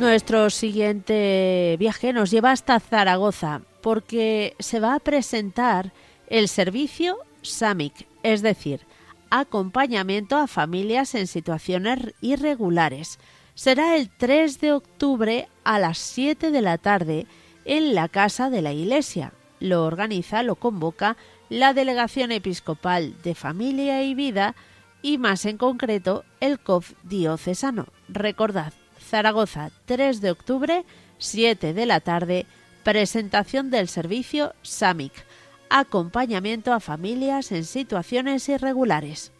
Nuestro 0.01 0.49
siguiente 0.49 1.75
viaje 1.77 2.11
nos 2.11 2.31
lleva 2.31 2.49
hasta 2.49 2.79
Zaragoza 2.79 3.61
porque 3.81 4.55
se 4.57 4.79
va 4.79 4.95
a 4.95 4.99
presentar 4.99 5.93
el 6.25 6.47
servicio 6.47 7.17
SAMIC, 7.43 8.07
es 8.23 8.41
decir, 8.41 8.81
acompañamiento 9.29 10.37
a 10.37 10.47
familias 10.47 11.13
en 11.13 11.27
situaciones 11.27 12.15
irregulares. 12.19 13.19
Será 13.53 13.95
el 13.95 14.09
3 14.09 14.59
de 14.59 14.73
octubre 14.73 15.47
a 15.63 15.77
las 15.77 15.99
7 15.99 16.49
de 16.49 16.61
la 16.63 16.79
tarde 16.79 17.27
en 17.65 17.93
la 17.93 18.09
Casa 18.09 18.49
de 18.49 18.63
la 18.63 18.73
Iglesia. 18.73 19.33
Lo 19.59 19.85
organiza, 19.85 20.41
lo 20.41 20.55
convoca 20.55 21.15
la 21.47 21.75
Delegación 21.75 22.31
Episcopal 22.31 23.21
de 23.21 23.35
Familia 23.35 24.01
y 24.01 24.15
Vida 24.15 24.55
y 25.03 25.19
más 25.19 25.45
en 25.45 25.59
concreto 25.59 26.25
el 26.39 26.59
COF 26.59 26.93
diocesano. 27.03 27.85
Recordad, 28.09 28.73
Zaragoza, 29.11 29.71
3 29.87 30.21
de 30.21 30.31
octubre, 30.31 30.85
7 31.17 31.73
de 31.73 31.85
la 31.85 31.99
tarde, 31.99 32.45
presentación 32.83 33.69
del 33.69 33.89
servicio 33.89 34.53
SAMIC, 34.61 35.11
acompañamiento 35.69 36.71
a 36.71 36.79
familias 36.79 37.51
en 37.51 37.65
situaciones 37.65 38.47
irregulares. 38.47 39.33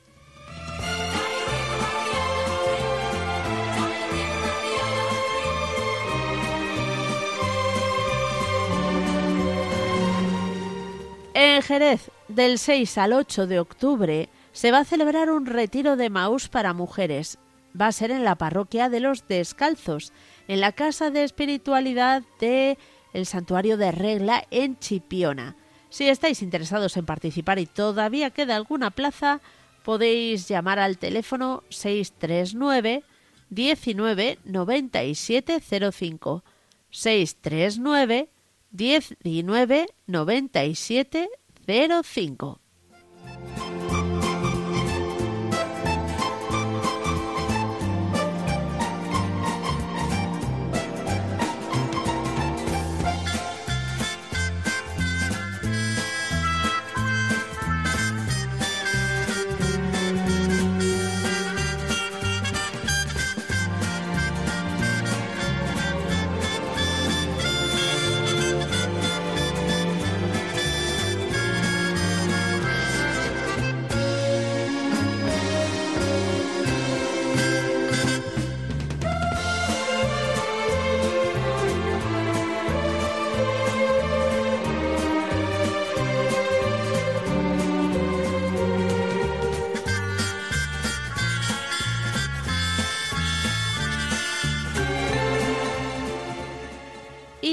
En 11.34 11.62
Jerez, 11.62 12.12
del 12.28 12.60
6 12.60 12.98
al 12.98 13.14
8 13.14 13.48
de 13.48 13.62
octubre, 13.62 14.28
se 14.52 14.72
va 14.72 14.80
a 14.80 14.86
celebrar 14.86 15.32
un 15.32 15.46
retiro 15.46 15.96
de 15.96 16.10
Maús 16.10 16.50
para 16.50 16.74
mujeres 16.74 17.40
va 17.80 17.88
a 17.88 17.92
ser 17.92 18.12
en 18.12 18.24
la 18.24 18.36
parroquia 18.36 18.90
de 18.90 19.00
los 19.00 19.28
Descalzos, 19.28 20.14
en 20.48 20.62
la 20.62 20.72
Casa 20.72 21.10
de 21.10 21.24
Espiritualidad 21.24 22.24
de 22.40 22.78
el 23.14 23.26
Santuario 23.26 23.78
de 23.78 23.92
Regla 23.92 24.46
en 24.52 24.78
Chipiona. 24.80 25.56
Si 25.90 26.08
estáis 26.08 26.42
interesados 26.42 26.96
en 26.98 27.06
participar 27.06 27.60
y 27.60 27.66
todavía 27.66 28.30
queda 28.30 28.56
alguna 28.56 28.92
plaza, 28.92 29.42
podéis 29.84 30.48
llamar 30.48 30.80
al 30.80 30.98
teléfono 30.98 31.64
639 31.70 33.04
19 33.50 34.40
97 34.46 35.60
05 35.92 36.44
639 36.90 38.30
19 38.72 39.86
97 40.08 41.30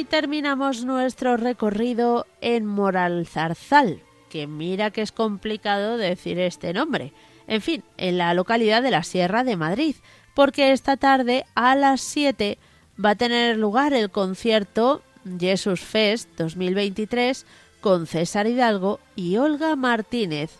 terminamos 0.09 0.85
nuestro 0.85 1.37
recorrido 1.37 2.27
en 2.41 2.67
Moralzarzal, 2.67 4.03
que 4.31 4.47
mira 4.47 4.91
que 4.91 5.03
es 5.03 5.13
complicado 5.13 5.97
decir 5.97 6.39
este 6.39 6.73
nombre. 6.73 7.13
En 7.47 7.63
fin, 7.63 7.85
en 7.97 8.19
la 8.19 8.35
localidad 8.35 8.83
de 8.83 8.91
la 8.91 9.03
Sierra 9.03 9.45
de 9.45 9.57
Madrid, 9.57 9.97
porque 10.35 10.73
esta 10.73 10.97
tarde 10.97 11.45
a 11.55 11.75
las 11.75 12.01
7 12.01 12.59
va 13.03 13.11
a 13.11 13.17
tener 13.17 13.57
lugar 13.57 13.93
el 13.93 14.11
concierto 14.11 15.03
Jesus 15.39 15.81
Fest 15.81 16.31
2023 16.37 17.47
con 17.81 18.07
César 18.07 18.47
Hidalgo 18.47 19.01
y 19.15 19.37
Olga 19.37 19.77
Martínez 19.77 20.51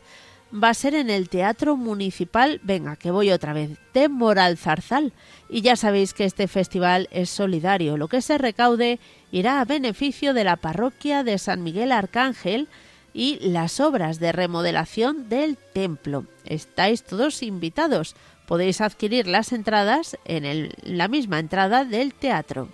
va 0.53 0.71
a 0.71 0.75
ser 0.75 0.95
en 0.95 1.11
el 1.11 1.29
Teatro 1.29 1.77
Municipal, 1.77 2.61
venga, 2.63 2.97
que 2.97 3.11
voy 3.11 3.31
otra 3.31 3.53
vez, 3.53 3.79
de 3.93 4.09
Moral 4.09 4.57
Zarzal. 4.57 5.13
Y 5.49 5.63
ya 5.63 5.77
sabéis 5.77 6.15
que 6.15 6.25
este 6.25 6.49
festival 6.49 7.09
es 7.11 7.31
solidario. 7.31 7.97
Lo 7.97 8.09
que 8.09 8.23
se 8.23 8.39
recaude 8.39 8.99
irá 9.31 9.61
a 9.61 9.65
beneficio 9.65 10.35
de 10.35 10.45
la 10.45 10.57
parroquia 10.57 11.25
de 11.25 11.39
San 11.39 11.63
Miguel 11.63 11.93
Arcángel 11.93 12.69
y 13.13 13.39
las 13.41 13.81
obras 13.81 14.21
de 14.21 14.33
remodelación 14.33 15.29
del 15.29 15.57
templo. 15.57 16.25
Estáis 16.45 17.03
todos 17.03 17.43
invitados. 17.43 18.15
Podéis 18.47 18.81
adquirir 18.81 19.27
las 19.27 19.53
entradas 19.53 20.17
en 20.25 20.71
la 20.83 21.09
misma 21.09 21.39
entrada 21.39 21.85
del 21.85 22.15
teatro. 22.15 22.69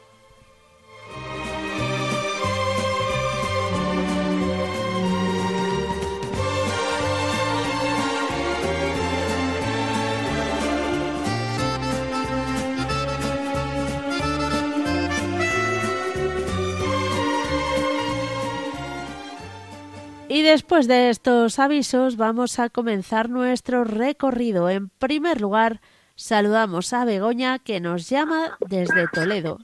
Y 20.34 20.42
después 20.42 20.88
de 20.88 21.10
estos 21.10 21.60
avisos 21.60 22.16
vamos 22.16 22.58
a 22.58 22.68
comenzar 22.68 23.30
nuestro 23.30 23.84
recorrido. 23.84 24.68
En 24.68 24.88
primer 24.88 25.40
lugar, 25.40 25.80
saludamos 26.16 26.92
a 26.92 27.04
Begoña 27.04 27.60
que 27.60 27.78
nos 27.78 28.10
llama 28.10 28.58
desde 28.58 29.06
Toledo. 29.12 29.58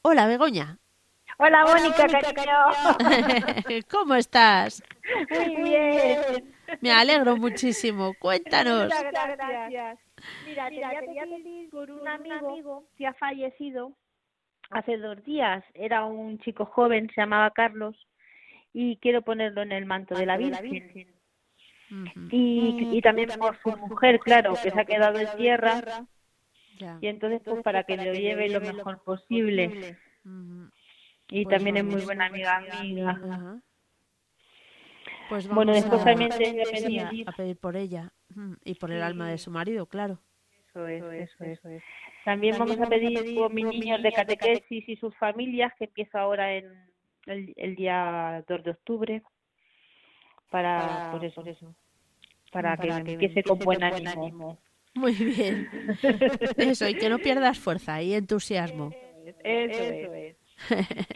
Hola 0.00 0.26
Begoña. 0.26 0.78
Hola 1.36 1.66
Mónica, 1.66 2.06
cariño. 2.08 3.82
¿Cómo 3.90 4.14
estás? 4.14 4.82
Muy 5.28 5.56
bien. 5.62 6.54
Me 6.80 6.90
alegro 6.90 7.36
muchísimo. 7.36 8.14
Cuéntanos. 8.18 8.84
Muchas 8.84 9.36
gracias. 9.36 9.98
Mira, 10.46 10.70
quería 10.70 11.24
pedir 11.24 11.68
por 11.68 11.90
un 11.90 12.08
amigo 12.08 12.84
que 12.96 13.06
ha 13.06 13.12
fallecido 13.12 13.92
hace 14.70 14.96
dos 14.96 15.22
días. 15.26 15.62
Era 15.74 16.06
un 16.06 16.38
chico 16.38 16.64
joven, 16.64 17.10
se 17.14 17.20
llamaba 17.20 17.50
Carlos 17.50 17.94
y 18.74 18.96
quiero 18.96 19.22
ponerlo 19.22 19.62
en 19.62 19.72
el 19.72 19.86
manto 19.86 20.14
de 20.16 20.26
la 20.26 20.36
Virgen. 20.36 21.14
y, 22.30 22.88
y, 22.92 23.00
también 23.00 23.30
por 23.38 23.56
su 23.62 23.70
mujer, 23.70 24.18
claro, 24.18 24.54
que 24.60 24.70
se 24.70 24.80
ha 24.80 24.84
quedado 24.84 25.18
en 25.20 25.28
tierra. 25.36 26.06
Y 27.00 27.06
entonces, 27.06 27.40
pues 27.44 27.62
para 27.62 27.84
que 27.84 27.96
lo 27.96 28.12
lleve 28.12 28.48
lo 28.48 28.60
mejor 28.60 29.02
posible. 29.02 29.96
Y 31.28 31.44
pues 31.44 31.56
también 31.56 31.76
es 31.78 31.84
muy 31.84 32.02
buena 32.02 32.26
amiga 32.26 32.56
amiga. 32.56 33.62
Pues 35.28 35.48
bueno, 35.48 35.72
después 35.72 36.04
también 36.04 36.32
a, 36.32 37.30
a 37.30 37.32
pedir 37.32 37.56
por 37.56 37.76
ella 37.76 38.12
y 38.64 38.74
por 38.74 38.90
el 38.90 39.02
alma 39.02 39.30
de 39.30 39.38
su 39.38 39.50
marido, 39.50 39.86
claro. 39.86 40.20
Eso 40.68 40.86
es, 40.88 41.02
eso 41.02 41.44
es. 41.44 41.58
Eso 41.58 41.68
es. 41.68 41.82
También, 42.24 42.58
vamos 42.58 42.78
a 42.80 42.86
pedir 42.86 43.34
por 43.36 43.52
mis 43.52 43.66
niños 43.66 44.02
de 44.02 44.12
catequesis 44.12 44.88
y 44.88 44.96
sus 44.96 45.16
familias, 45.16 45.72
que 45.78 45.84
empieza 45.84 46.20
ahora 46.20 46.54
en 46.54 46.93
el, 47.26 47.52
el 47.56 47.76
día 47.76 48.44
2 48.48 48.64
de 48.64 48.70
octubre 48.70 49.22
para, 50.50 51.10
por 51.10 51.24
eso, 51.24 51.44
eso 51.44 51.74
para, 52.54 52.76
que, 52.76 52.88
empiece 52.88 53.42
con 53.42 53.58
buen 53.58 53.82
ánimo. 53.82 54.58
Muy 54.94 55.12
bien. 55.12 55.68
Eso, 56.56 56.88
y 56.88 56.94
que 56.94 57.08
no 57.08 57.18
pierdas 57.18 57.58
fuerza 57.58 58.00
y 58.00 58.14
entusiasmo. 58.14 58.92
Eso 59.42 59.82
es. 60.14 60.36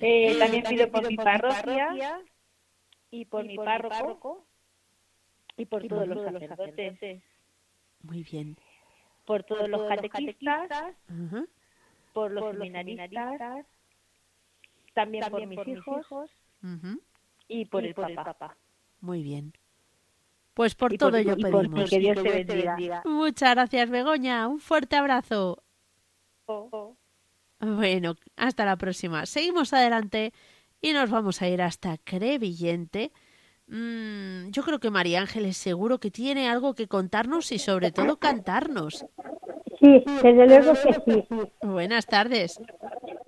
Eh, 0.00 0.36
también 0.40 0.64
pido 0.64 0.90
por 0.90 1.06
mi 1.06 1.16
parroquia 1.16 2.20
y 3.12 3.24
por 3.26 3.46
mi 3.46 3.56
párroco 3.56 4.44
y 5.56 5.66
por 5.66 5.86
todos 5.86 6.08
los 6.08 6.24
sacerdotes. 6.24 7.22
Muy 8.02 8.24
bien. 8.24 8.56
Por 9.24 9.44
todos 9.44 9.68
los 9.68 9.88
catequistas, 9.88 10.96
por 12.12 12.32
los 12.32 12.50
seminaristas, 12.50 13.64
también 14.98 15.24
por 15.30 15.46
mis 15.46 15.68
hijos 15.68 16.30
y 17.46 17.64
por 17.66 17.84
el 17.84 17.94
papá. 17.94 18.56
Muy 19.00 19.22
bien. 19.22 19.52
Pues 20.54 20.74
por 20.74 20.96
todo 20.96 21.16
ello 21.16 21.36
pedimos. 21.36 21.88
que 21.88 21.98
Dios 22.00 22.20
te 22.20 22.44
bendiga. 22.44 23.02
Muchas 23.04 23.54
gracias, 23.54 23.88
Begoña. 23.90 24.48
Un 24.48 24.58
fuerte 24.58 24.96
abrazo. 24.96 25.62
Bueno, 27.60 28.16
hasta 28.36 28.64
la 28.64 28.76
próxima. 28.76 29.24
Seguimos 29.26 29.72
adelante 29.72 30.32
y 30.80 30.92
nos 30.92 31.10
vamos 31.10 31.42
a 31.42 31.48
ir 31.48 31.62
hasta 31.62 31.96
Crevillente. 31.98 33.12
Mm, 33.68 34.50
yo 34.50 34.62
creo 34.62 34.80
que 34.80 34.90
María 34.90 35.20
Ángeles 35.20 35.56
seguro 35.56 35.98
que 35.98 36.10
tiene 36.10 36.48
algo 36.48 36.74
que 36.74 36.88
contarnos 36.88 37.52
y 37.52 37.58
sobre 37.58 37.92
todo 37.92 38.18
cantarnos. 38.18 39.06
Sí, 39.80 40.02
desde 40.22 40.46
luego 40.46 40.72
que 40.72 40.92
sí. 41.04 41.28
Buenas 41.62 42.06
tardes. 42.06 42.60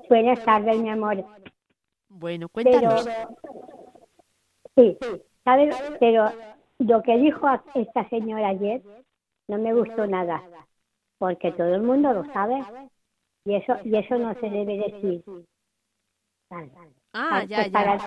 Buenas 0.08 0.42
tardes, 0.44 0.78
mi 0.78 0.90
amor. 0.90 1.24
Bueno, 2.20 2.50
cuéntanos. 2.50 3.08
sí, 4.76 4.98
¿sabes? 5.42 5.74
Pero 5.98 6.30
lo 6.78 7.02
que 7.02 7.16
dijo 7.16 7.46
esta 7.74 8.06
señora 8.10 8.48
ayer 8.48 8.82
no 9.48 9.56
me 9.56 9.72
gustó 9.72 10.06
nada, 10.06 10.42
porque 11.16 11.50
todo 11.52 11.74
el 11.74 11.80
mundo 11.80 12.12
lo 12.12 12.30
sabe 12.34 12.62
y 13.46 13.54
eso 13.54 13.74
y 13.84 13.96
eso 13.96 14.18
no 14.18 14.34
se 14.34 14.50
debe 14.50 14.76
decir. 14.76 15.24
Ah, 17.14 17.44
ya, 17.44 17.66
ya. 17.66 17.98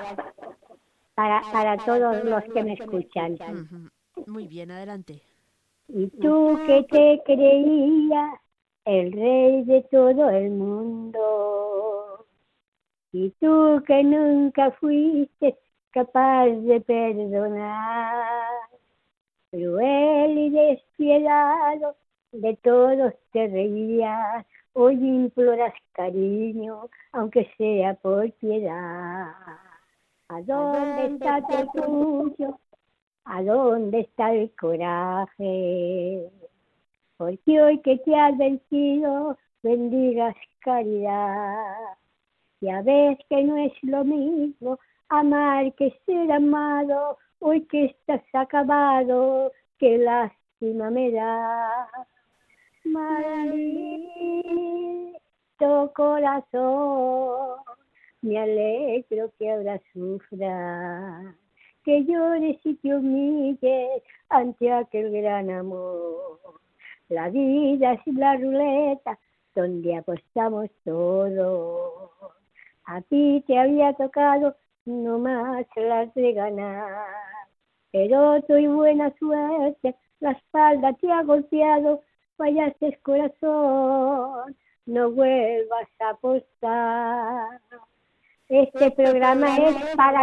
Para, 1.15 1.41
para, 1.51 1.77
todos 1.77 2.23
los 2.23 2.43
que 2.43 2.63
me 2.63 2.73
escuchan. 2.73 3.91
Muy 4.27 4.47
bien, 4.47 4.69
adelante. 4.69 5.23
Y 5.87 6.07
tú 6.21 6.59
que 6.67 6.83
te 6.83 7.21
creías 7.25 8.39
el 8.85 9.11
rey 9.11 9.63
de 9.63 9.81
todo 9.89 10.29
el 10.29 10.51
mundo, 10.51 11.52
y 13.13 13.29
tú 13.39 13.81
que 13.85 14.03
nunca 14.03 14.71
fuiste 14.71 15.55
capaz 15.91 16.47
de 16.47 16.81
perdonar, 16.81 18.49
cruel 19.51 20.37
y 20.37 20.49
despiadado, 20.49 21.95
de 22.31 22.57
todos 22.63 23.13
te 23.31 23.47
reías, 23.47 24.45
hoy 24.73 24.95
imploras 24.95 25.75
cariño, 25.91 26.89
aunque 27.11 27.47
sea 27.55 27.93
por 27.93 28.31
piedad. 28.33 29.31
¿A 30.29 30.41
dónde 30.41 31.05
está 31.13 31.41
tu 31.45 31.81
orgullo? 31.81 32.59
¿A 33.25 33.43
dónde 33.43 33.99
está 33.99 34.33
el 34.33 34.51
coraje? 34.59 36.31
Porque 37.17 37.61
hoy 37.61 37.79
que 37.81 37.97
te 37.99 38.15
has 38.15 38.35
vencido, 38.35 39.37
bendigas 39.61 40.35
caridad. 40.61 41.95
Ya 42.63 42.81
ves 42.81 43.19
que 43.27 43.43
no 43.43 43.57
es 43.57 43.73
lo 43.83 44.05
mismo 44.05 44.79
amar 45.09 45.73
que 45.73 45.93
ser 46.05 46.31
amado, 46.31 47.17
hoy 47.39 47.59
que 47.65 47.87
estás 47.87 48.21
acabado, 48.31 49.51
qué 49.77 49.97
lástima 49.97 50.89
me 50.89 51.11
da. 51.11 51.89
Maldito 52.85 53.51
corazón, 55.93 57.59
me 58.21 58.39
alegro 58.39 59.29
que 59.37 59.51
ahora 59.51 59.81
sufra, 59.91 61.35
que 61.83 62.05
llores 62.05 62.59
y 62.63 62.75
te 62.75 62.95
humilles 62.95 64.03
ante 64.29 64.71
aquel 64.71 65.11
gran 65.11 65.49
amor. 65.49 66.39
La 67.09 67.27
vida 67.27 67.91
es 67.91 68.13
la 68.13 68.37
ruleta 68.37 69.19
donde 69.53 69.97
apostamos 69.97 70.69
todo. 70.85 72.42
A 72.85 73.01
ti 73.01 73.43
te 73.47 73.57
había 73.57 73.93
tocado 73.93 74.55
no 74.85 75.19
más 75.19 75.65
las 75.75 76.13
de 76.13 76.33
ganar. 76.33 77.05
Pero 77.91 78.41
tu 78.43 78.53
buena 78.73 79.13
suerte, 79.19 79.95
la 80.19 80.31
espalda 80.31 80.93
te 80.93 81.11
ha 81.11 81.23
golpeado, 81.23 82.01
fallaste 82.37 82.99
corazón, 83.03 84.55
no 84.85 85.11
vuelvas 85.11 85.87
a 85.99 86.09
apostar. 86.09 87.61
Este 88.49 88.91
programa 88.91 89.57
es 89.57 89.95
para, 89.95 90.21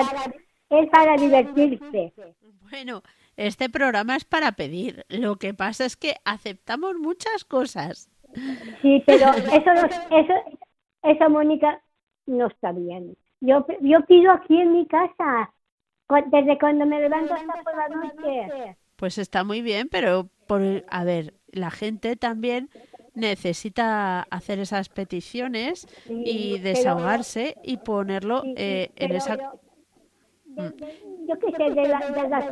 es 0.71 0.91
para 0.91 1.17
divertirse. 1.17 2.13
Bueno, 2.71 3.03
este 3.37 3.69
programa 3.71 4.17
es 4.17 4.25
para 4.25 4.53
pedir. 4.53 5.05
Lo 5.09 5.37
que 5.37 5.55
pasa 5.55 5.85
es 5.85 5.97
que 5.97 6.17
aceptamos 6.25 6.97
muchas 6.97 7.45
cosas. 7.45 8.11
Sí, 8.83 9.03
pero 9.07 9.31
eso, 9.31 9.71
eso, 10.11 10.35
eso, 11.03 11.31
Mónica, 11.31 11.81
no 12.31 12.47
está 12.47 12.73
bien. 12.73 13.17
Yo, 13.41 13.67
yo 13.81 14.05
pido 14.07 14.33
aquí 14.33 14.61
en 14.61 14.73
mi 14.73 14.87
casa, 14.87 15.53
desde 16.27 16.59
cuando 16.59 16.87
me 16.87 17.01
levanto 17.01 17.35
hasta 17.35 17.63
por 17.63 17.77
la 17.77 17.89
noche. 17.89 18.77
Pues 18.97 19.19
está 19.19 19.45
muy 19.45 19.63
bien, 19.63 19.89
pero 19.91 20.29
por, 20.47 20.63
a 20.89 21.05
ver, 21.05 21.35
la 21.49 21.71
gente 21.71 22.17
también 22.17 22.71
necesita 23.15 24.23
hacer 24.23 24.59
esas 24.59 24.89
peticiones 24.89 25.87
y 26.09 26.59
desahogarse 26.59 27.57
y 27.63 27.77
ponerlo 27.79 28.43
eh, 28.57 28.91
en 28.97 29.13
esa... 29.13 29.37
Yo, 29.37 31.39
qué 31.39 31.53
sé, 31.57 31.71
de, 31.71 31.89
la, 31.89 32.11
de 32.11 32.29
las... 32.29 32.45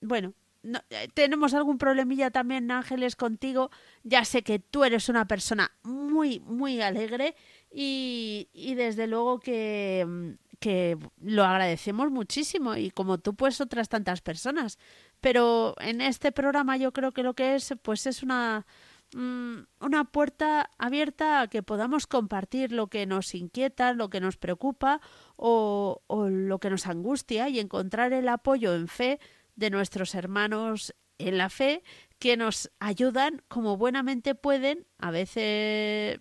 Bueno, 0.00 0.34
eh, 0.62 1.08
tenemos 1.14 1.54
algún 1.54 1.78
problemilla 1.78 2.30
también, 2.30 2.70
Ángeles, 2.70 3.16
contigo. 3.16 3.70
Ya 4.02 4.24
sé 4.24 4.42
que 4.42 4.58
tú 4.58 4.84
eres 4.84 5.08
una 5.08 5.26
persona 5.26 5.72
muy, 5.82 6.40
muy 6.40 6.80
alegre 6.80 7.34
y, 7.72 8.48
y 8.52 8.74
desde 8.74 9.06
luego 9.06 9.40
que, 9.40 10.04
mm, 10.06 10.30
que 10.60 10.98
lo 11.22 11.44
agradecemos 11.44 12.10
muchísimo 12.10 12.76
y 12.76 12.90
como 12.90 13.18
tú, 13.18 13.34
pues 13.34 13.60
otras 13.60 13.88
tantas 13.88 14.20
personas. 14.20 14.78
Pero 15.20 15.74
en 15.80 16.00
este 16.00 16.32
programa 16.32 16.76
yo 16.76 16.92
creo 16.92 17.12
que 17.12 17.22
lo 17.22 17.34
que 17.34 17.54
es, 17.54 17.74
pues 17.82 18.06
es 18.06 18.22
una, 18.22 18.66
mm, 19.14 19.60
una 19.80 20.04
puerta 20.04 20.70
abierta 20.78 21.40
a 21.40 21.48
que 21.48 21.62
podamos 21.62 22.06
compartir 22.06 22.72
lo 22.72 22.88
que 22.88 23.06
nos 23.06 23.34
inquieta, 23.34 23.94
lo 23.94 24.10
que 24.10 24.20
nos 24.20 24.36
preocupa 24.36 25.00
o, 25.36 26.02
o 26.06 26.28
lo 26.28 26.58
que 26.58 26.70
nos 26.70 26.86
angustia 26.86 27.48
y 27.48 27.58
encontrar 27.58 28.12
el 28.12 28.28
apoyo 28.28 28.74
en 28.74 28.88
fe 28.88 29.18
de 29.60 29.70
nuestros 29.70 30.14
hermanos 30.14 30.94
en 31.18 31.36
la 31.36 31.50
fe 31.50 31.84
que 32.18 32.36
nos 32.36 32.70
ayudan 32.80 33.42
como 33.46 33.76
buenamente 33.76 34.34
pueden, 34.34 34.86
a 34.98 35.10
veces 35.10 36.20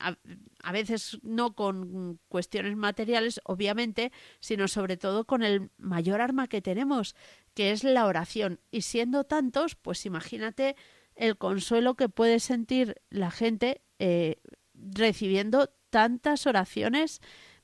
a, 0.00 0.72
veces 0.72 1.18
no 1.22 1.54
con 1.54 2.18
cuestiones 2.28 2.76
materiales, 2.76 3.40
obviamente, 3.44 4.10
sino 4.40 4.66
sobre 4.66 4.96
todo 4.96 5.24
con 5.24 5.44
el 5.44 5.70
mayor 5.78 6.20
arma 6.20 6.48
que 6.48 6.60
tenemos, 6.60 7.14
que 7.54 7.70
es 7.70 7.84
la 7.84 8.06
oración. 8.06 8.60
Y 8.72 8.82
siendo 8.82 9.22
tantos, 9.22 9.76
pues 9.76 10.04
imagínate 10.04 10.74
el 11.14 11.38
consuelo 11.38 11.94
que 11.94 12.08
puede 12.08 12.40
sentir 12.40 13.00
la 13.08 13.30
gente 13.30 13.82
eh, 14.00 14.40
recibiendo 14.74 15.70
tantas 15.90 16.46
oraciones 16.48 17.20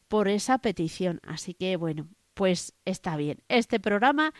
por 0.06 0.28
esa 0.28 0.58
petición. 0.58 1.20
Así 1.24 1.54
que 1.54 1.76
bueno, 1.76 2.08
pues 2.34 2.74
está 2.84 3.16
bien. 3.16 3.42
Este 3.48 3.80
programa 3.80 4.34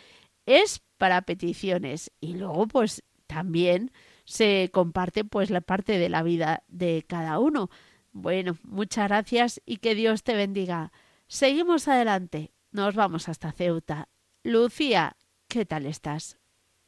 es 0.46 0.82
para 0.98 1.22
peticiones 1.22 2.12
y 2.20 2.36
luego 2.36 2.66
pues 2.66 3.02
también 3.26 3.90
se 4.24 4.70
comparte 4.72 5.24
pues 5.24 5.50
la 5.50 5.60
parte 5.60 5.98
de 5.98 6.08
la 6.08 6.22
vida 6.22 6.62
de 6.68 7.04
cada 7.06 7.38
uno. 7.38 7.68
Bueno, 8.12 8.56
muchas 8.62 9.08
gracias 9.08 9.60
y 9.66 9.78
que 9.78 9.94
Dios 9.94 10.22
te 10.22 10.34
bendiga. 10.34 10.92
Seguimos 11.26 11.88
adelante. 11.88 12.52
Nos 12.70 12.94
vamos 12.94 13.28
hasta 13.28 13.52
Ceuta. 13.52 14.08
Lucía, 14.42 15.16
¿qué 15.48 15.64
tal 15.64 15.86
estás? 15.86 16.38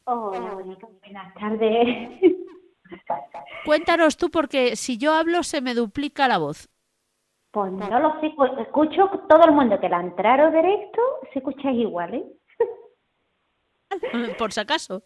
Hola, 0.05 0.55
buenas 0.55 1.35
tardes. 1.35 2.21
Cuéntanos 3.65 4.17
tú 4.17 4.31
porque 4.31 4.77
si 4.77 4.99
yo 4.99 5.13
hablo 5.13 5.43
se 5.43 5.61
me 5.61 5.75
duplica 5.75 6.29
la 6.29 6.39
voz. 6.39 6.69
Pues 7.51 7.73
no 7.73 8.01
lo 8.01 8.21
sé, 8.21 8.31
pues 8.37 8.53
escucho 8.59 9.11
todo 9.29 9.45
el 9.47 9.53
mundo 9.53 9.81
que 9.81 9.89
la 9.89 10.01
entraron 10.01 10.53
directo, 10.53 11.01
se 11.33 11.39
escucha 11.39 11.71
igual, 11.73 12.15
¿eh? 12.15 12.25
Por 14.39 14.53
si 14.53 14.61
acaso. 14.61 15.03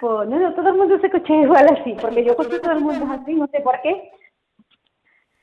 Pues 0.00 0.28
no, 0.28 0.54
todo 0.54 0.68
el 0.68 0.76
mundo 0.76 0.98
se 1.00 1.06
escucha 1.06 1.34
igual 1.34 1.66
así, 1.76 1.96
porque 2.00 2.24
yo 2.24 2.30
escucho 2.30 2.60
todo 2.60 2.72
el 2.72 2.80
mundo 2.80 3.06
así, 3.10 3.34
no 3.34 3.48
sé 3.48 3.60
por 3.60 3.80
qué. 3.82 4.10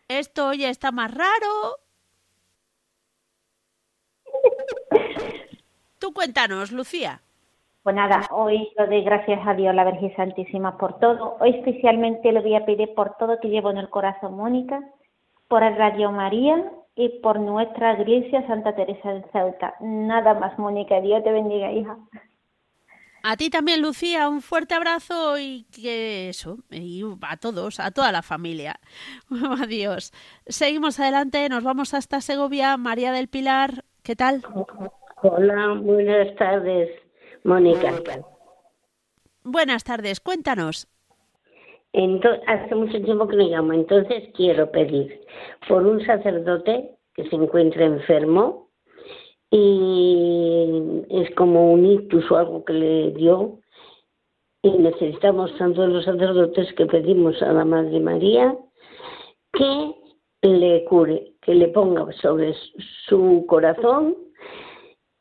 Esto 0.07 0.53
ya 0.53 0.69
está 0.69 0.91
más 0.91 1.13
raro. 1.13 1.77
Tú 5.99 6.13
cuéntanos, 6.13 6.71
Lucía. 6.71 7.21
Pues 7.83 7.95
nada, 7.95 8.27
hoy 8.31 8.71
lo 8.77 8.87
doy 8.87 9.03
gracias 9.03 9.45
a 9.45 9.53
Dios, 9.53 9.75
la 9.75 9.83
Virgen 9.83 10.15
Santísima, 10.15 10.77
por 10.77 10.99
todo. 10.99 11.37
Hoy 11.39 11.51
especialmente 11.51 12.31
le 12.31 12.41
voy 12.41 12.55
a 12.55 12.65
pedir 12.65 12.95
por 12.95 13.15
todo 13.17 13.39
que 13.39 13.49
llevo 13.49 13.69
en 13.71 13.77
el 13.77 13.89
corazón, 13.89 14.37
Mónica, 14.37 14.81
por 15.47 15.63
el 15.63 15.75
Radio 15.75 16.11
María 16.11 16.63
y 16.95 17.09
por 17.19 17.39
nuestra 17.39 17.99
iglesia 17.99 18.45
Santa 18.47 18.73
Teresa 18.75 19.13
de 19.13 19.23
Ceuta. 19.31 19.75
Nada 19.81 20.33
más, 20.33 20.57
Mónica. 20.57 21.01
Dios 21.01 21.23
te 21.23 21.31
bendiga, 21.31 21.71
hija. 21.71 21.97
A 23.27 23.37
ti 23.37 23.49
también, 23.49 23.81
Lucía, 23.81 24.29
un 24.29 24.41
fuerte 24.41 24.75
abrazo 24.75 25.39
y 25.39 25.65
que 25.71 26.29
eso, 26.29 26.59
y 26.69 27.03
a 27.21 27.37
todos, 27.37 27.79
a 27.79 27.89
toda 27.89 28.11
la 28.11 28.21
familia. 28.21 28.79
Adiós. 29.61 30.11
Seguimos 30.45 30.99
adelante, 30.99 31.49
nos 31.49 31.63
vamos 31.63 31.95
hasta 31.95 32.21
Segovia. 32.21 32.77
María 32.77 33.11
del 33.11 33.27
Pilar, 33.27 33.83
¿qué 34.03 34.15
tal? 34.15 34.43
Hola, 35.23 35.73
buenas 35.81 36.35
tardes. 36.35 36.89
Mónica. 37.43 37.93
Buenas 39.43 39.83
tardes, 39.83 40.19
cuéntanos. 40.19 40.87
Entonces, 41.97 42.43
hace 42.45 42.75
mucho 42.75 43.01
tiempo 43.01 43.25
que 43.25 43.37
me 43.37 43.47
llamo, 43.47 43.71
entonces 43.71 44.25
quiero 44.33 44.69
pedir 44.69 45.21
por 45.65 45.87
un 45.87 46.05
sacerdote 46.05 46.97
que 47.13 47.23
se 47.29 47.37
encuentra 47.37 47.85
enfermo 47.85 48.67
y 49.49 51.05
es 51.09 51.33
como 51.35 51.71
un 51.71 51.85
ictus 51.85 52.29
o 52.29 52.35
algo 52.35 52.65
que 52.65 52.73
le 52.73 53.11
dio 53.11 53.59
y 54.61 54.71
necesitamos 54.71 55.57
tanto 55.57 55.87
los 55.87 56.03
sacerdotes 56.03 56.73
que 56.73 56.85
pedimos 56.85 57.41
a 57.41 57.53
la 57.53 57.63
Madre 57.63 58.01
María 58.01 58.57
que 59.53 59.95
le 60.41 60.83
cure, 60.83 61.31
que 61.41 61.55
le 61.55 61.69
ponga 61.69 62.11
sobre 62.21 62.53
su 63.07 63.45
corazón 63.47 64.17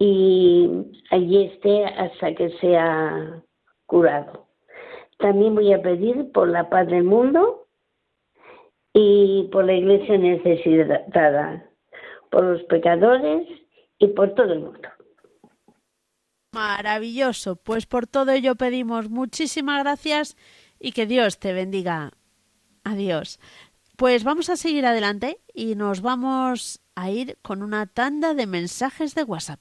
y 0.01 0.69
allí 1.13 1.45
esté 1.45 1.85
hasta 1.85 2.35
que 2.35 2.51
sea 2.59 3.45
curado. 3.87 4.44
También 5.19 5.55
voy 5.55 5.73
a 5.73 5.83
pedir 5.83 6.33
por 6.33 6.49
la 6.49 6.69
paz 6.69 6.87
del 6.87 7.05
mundo 7.05 7.67
y 8.93 9.49
por 9.53 9.65
la 9.65 9.75
iglesia 9.75 10.19
necesitada, 10.19 11.69
por 12.31 12.45
los 12.45 12.63
pecadores 12.65 13.49
y 13.99 14.09
por 14.09 14.35
todo 14.35 14.53
el 14.53 14.61
mundo. 14.61 14.89
Maravilloso, 16.53 17.57
pues 17.57 17.87
por 17.87 18.07
todo 18.07 18.31
ello 18.31 18.55
pedimos 18.55 19.11
muchísimas 19.11 19.83
gracias 19.83 20.37
y 20.79 20.93
que 20.93 21.07
Dios 21.07 21.41
te 21.41 21.53
bendiga. 21.53 22.13
Adiós. 22.85 23.41
Pues 23.97 24.25
vamos 24.25 24.51
a 24.51 24.57
seguir 24.57 24.87
adelante 24.87 25.41
y 25.53 25.75
nos 25.75 26.01
vamos 26.01 26.81
a 26.95 27.11
ir 27.11 27.39
con 27.43 27.63
una 27.63 27.87
tanda 27.87 28.35
de 28.35 28.47
mensajes 28.47 29.15
de 29.15 29.25
WhatsApp. 29.25 29.61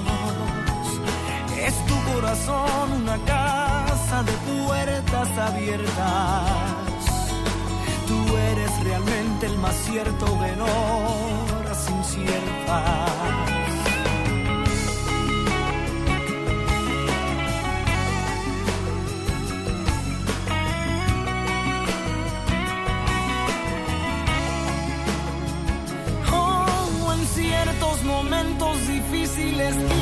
Corazón 2.05 2.93
una 3.03 3.17
casa 3.25 4.23
de 4.23 4.31
puertas 4.31 5.29
abiertas. 5.37 7.05
Tú 8.07 8.37
eres 8.37 8.83
realmente 8.83 9.45
el 9.47 9.57
más 9.57 9.75
cierto 9.75 10.25
de 10.25 10.61
horas 10.61 11.89
inciertas. 11.89 13.11
En 27.21 27.27
ciertos 27.27 28.03
momentos 28.03 28.87
difíciles 28.87 29.75
que 29.75 30.01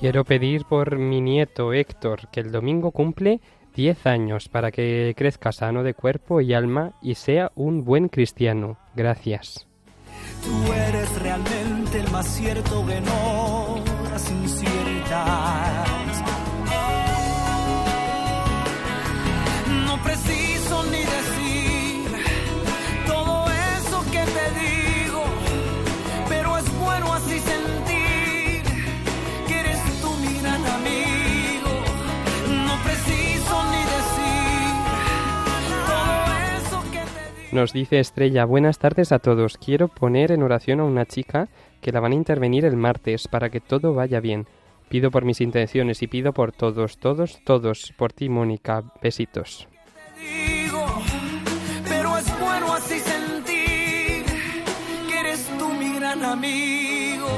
Quiero 0.00 0.24
pedir 0.24 0.64
por 0.64 0.96
mi 0.98 1.20
nieto 1.20 1.74
Héctor, 1.74 2.28
que 2.32 2.40
el 2.40 2.50
domingo 2.50 2.90
cumple 2.90 3.40
10 3.74 4.06
años, 4.06 4.48
para 4.48 4.70
que 4.70 5.14
crezca 5.14 5.52
sano 5.52 5.82
de 5.82 5.92
cuerpo 5.92 6.40
y 6.40 6.54
alma 6.54 6.92
y 7.02 7.16
sea 7.16 7.52
un 7.54 7.84
buen 7.84 8.08
cristiano. 8.08 8.78
Gracias. 8.94 9.66
Tú 10.42 10.72
eres 10.72 11.22
realmente 11.22 12.00
el 12.00 12.10
más 12.10 12.26
cierto 12.26 12.86
que 12.86 13.00
no 13.02 14.00
inciertas. 14.30 15.89
Nos 37.52 37.72
dice 37.72 37.98
Estrella, 37.98 38.44
buenas 38.44 38.78
tardes 38.78 39.10
a 39.10 39.18
todos. 39.18 39.58
Quiero 39.58 39.88
poner 39.88 40.30
en 40.30 40.44
oración 40.44 40.78
a 40.78 40.84
una 40.84 41.04
chica 41.04 41.48
que 41.80 41.90
la 41.90 41.98
van 41.98 42.12
a 42.12 42.14
intervenir 42.14 42.64
el 42.64 42.76
martes 42.76 43.26
para 43.26 43.50
que 43.50 43.60
todo 43.60 43.92
vaya 43.92 44.20
bien. 44.20 44.46
Pido 44.88 45.10
por 45.10 45.24
mis 45.24 45.40
intenciones 45.40 46.00
y 46.02 46.06
pido 46.06 46.32
por 46.32 46.52
todos, 46.52 46.98
todos, 46.98 47.40
todos. 47.44 47.92
Por 47.96 48.12
ti, 48.12 48.28
Mónica. 48.28 48.84
Besitos. 49.02 49.66
pero 51.88 52.18
es 52.18 52.40
bueno 52.40 52.72
así 52.72 53.00
sentir 53.00 54.24
amigo. 56.24 57.28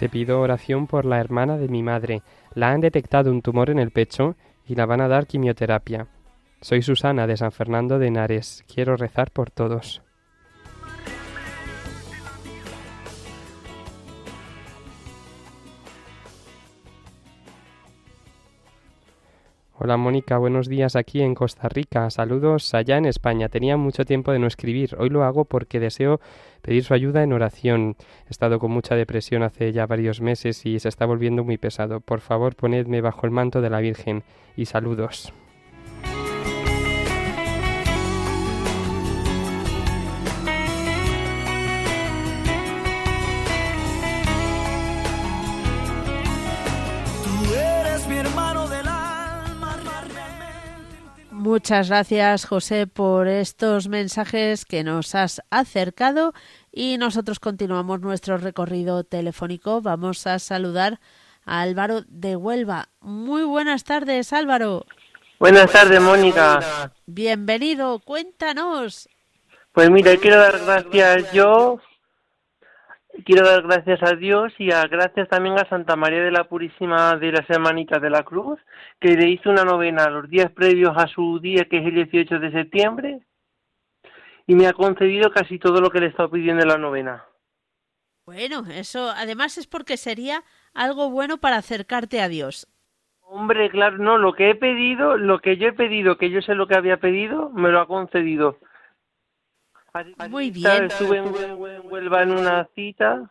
Te 0.00 0.08
pido 0.08 0.40
oración 0.40 0.86
por 0.86 1.04
la 1.04 1.20
hermana 1.20 1.58
de 1.58 1.68
mi 1.68 1.82
madre. 1.82 2.22
La 2.54 2.70
han 2.70 2.80
detectado 2.80 3.30
un 3.30 3.42
tumor 3.42 3.68
en 3.68 3.78
el 3.78 3.90
pecho 3.90 4.34
y 4.66 4.74
la 4.74 4.86
van 4.86 5.02
a 5.02 5.08
dar 5.08 5.26
quimioterapia. 5.26 6.06
Soy 6.62 6.80
Susana 6.80 7.26
de 7.26 7.36
San 7.36 7.52
Fernando 7.52 7.98
de 7.98 8.06
Henares. 8.06 8.64
Quiero 8.66 8.96
rezar 8.96 9.30
por 9.30 9.50
todos. 9.50 10.00
Hola 19.82 19.96
Mónica, 19.96 20.36
buenos 20.36 20.68
días 20.68 20.94
aquí 20.94 21.22
en 21.22 21.34
Costa 21.34 21.66
Rica. 21.70 22.10
Saludos 22.10 22.74
allá 22.74 22.98
en 22.98 23.06
España. 23.06 23.48
Tenía 23.48 23.78
mucho 23.78 24.04
tiempo 24.04 24.30
de 24.30 24.38
no 24.38 24.46
escribir. 24.46 24.94
Hoy 24.98 25.08
lo 25.08 25.24
hago 25.24 25.46
porque 25.46 25.80
deseo 25.80 26.20
pedir 26.60 26.84
su 26.84 26.92
ayuda 26.92 27.22
en 27.22 27.32
oración. 27.32 27.96
He 28.26 28.30
estado 28.30 28.58
con 28.58 28.72
mucha 28.72 28.94
depresión 28.94 29.42
hace 29.42 29.72
ya 29.72 29.86
varios 29.86 30.20
meses 30.20 30.66
y 30.66 30.78
se 30.80 30.90
está 30.90 31.06
volviendo 31.06 31.44
muy 31.44 31.56
pesado. 31.56 32.00
Por 32.00 32.20
favor, 32.20 32.56
ponedme 32.56 33.00
bajo 33.00 33.24
el 33.24 33.32
manto 33.32 33.62
de 33.62 33.70
la 33.70 33.80
Virgen 33.80 34.22
y 34.54 34.66
saludos. 34.66 35.32
Muchas 51.50 51.88
gracias, 51.88 52.44
José, 52.44 52.86
por 52.86 53.26
estos 53.26 53.88
mensajes 53.88 54.64
que 54.64 54.84
nos 54.84 55.16
has 55.16 55.42
acercado 55.50 56.32
y 56.70 56.96
nosotros 56.96 57.40
continuamos 57.40 58.00
nuestro 58.00 58.38
recorrido 58.38 59.02
telefónico. 59.02 59.80
Vamos 59.80 60.28
a 60.28 60.38
saludar 60.38 61.00
a 61.44 61.62
Álvaro 61.62 62.02
de 62.06 62.36
Huelva. 62.36 62.90
Muy 63.00 63.42
buenas 63.42 63.82
tardes, 63.82 64.32
Álvaro. 64.32 64.86
Buenas 65.40 65.72
tardes, 65.72 66.00
Mónica. 66.00 66.92
Bienvenido, 67.06 67.98
cuéntanos. 67.98 69.08
Pues 69.72 69.90
mira, 69.90 70.16
quiero 70.18 70.36
dar 70.36 70.60
gracias 70.64 71.32
yo 71.32 71.80
quiero 73.24 73.46
dar 73.46 73.62
gracias 73.62 74.02
a 74.02 74.14
Dios 74.16 74.52
y 74.58 74.72
a 74.72 74.86
gracias 74.86 75.28
también 75.28 75.58
a 75.58 75.68
Santa 75.68 75.96
María 75.96 76.22
de 76.22 76.30
la 76.30 76.44
Purísima 76.44 77.16
de 77.16 77.32
las 77.32 77.48
Hermanitas 77.48 78.00
de 78.00 78.10
la 78.10 78.22
Cruz, 78.22 78.58
que 79.00 79.14
le 79.14 79.28
hizo 79.28 79.50
una 79.50 79.64
novena 79.64 80.08
los 80.08 80.28
días 80.28 80.50
previos 80.52 80.96
a 80.96 81.06
su 81.06 81.38
día, 81.40 81.66
que 81.70 81.78
es 81.78 81.86
el 81.86 81.94
18 81.94 82.38
de 82.38 82.52
septiembre, 82.52 83.20
y 84.46 84.54
me 84.54 84.66
ha 84.66 84.72
concedido 84.72 85.30
casi 85.30 85.58
todo 85.58 85.80
lo 85.80 85.90
que 85.90 86.00
le 86.00 86.06
he 86.06 86.08
estado 86.10 86.30
pidiendo 86.30 86.62
en 86.62 86.68
la 86.68 86.78
novena. 86.78 87.24
Bueno, 88.26 88.64
eso 88.72 89.10
además 89.10 89.58
es 89.58 89.66
porque 89.66 89.96
sería 89.96 90.44
algo 90.74 91.10
bueno 91.10 91.38
para 91.38 91.56
acercarte 91.56 92.20
a 92.20 92.28
Dios. 92.28 92.68
Hombre, 93.22 93.70
claro, 93.70 93.98
no, 93.98 94.18
lo 94.18 94.32
que 94.32 94.50
he 94.50 94.54
pedido, 94.56 95.16
lo 95.16 95.38
que 95.38 95.56
yo 95.56 95.68
he 95.68 95.72
pedido, 95.72 96.18
que 96.18 96.30
yo 96.30 96.42
sé 96.42 96.54
lo 96.54 96.66
que 96.66 96.76
había 96.76 96.96
pedido, 96.96 97.50
me 97.50 97.70
lo 97.70 97.80
ha 97.80 97.86
concedido. 97.86 98.58
Muy 100.28 100.50
bien. 100.50 100.84
Estuve 100.84 101.18
en, 101.18 101.32
Huelva 101.90 102.22
en 102.22 102.32
una 102.32 102.68
cita, 102.74 103.30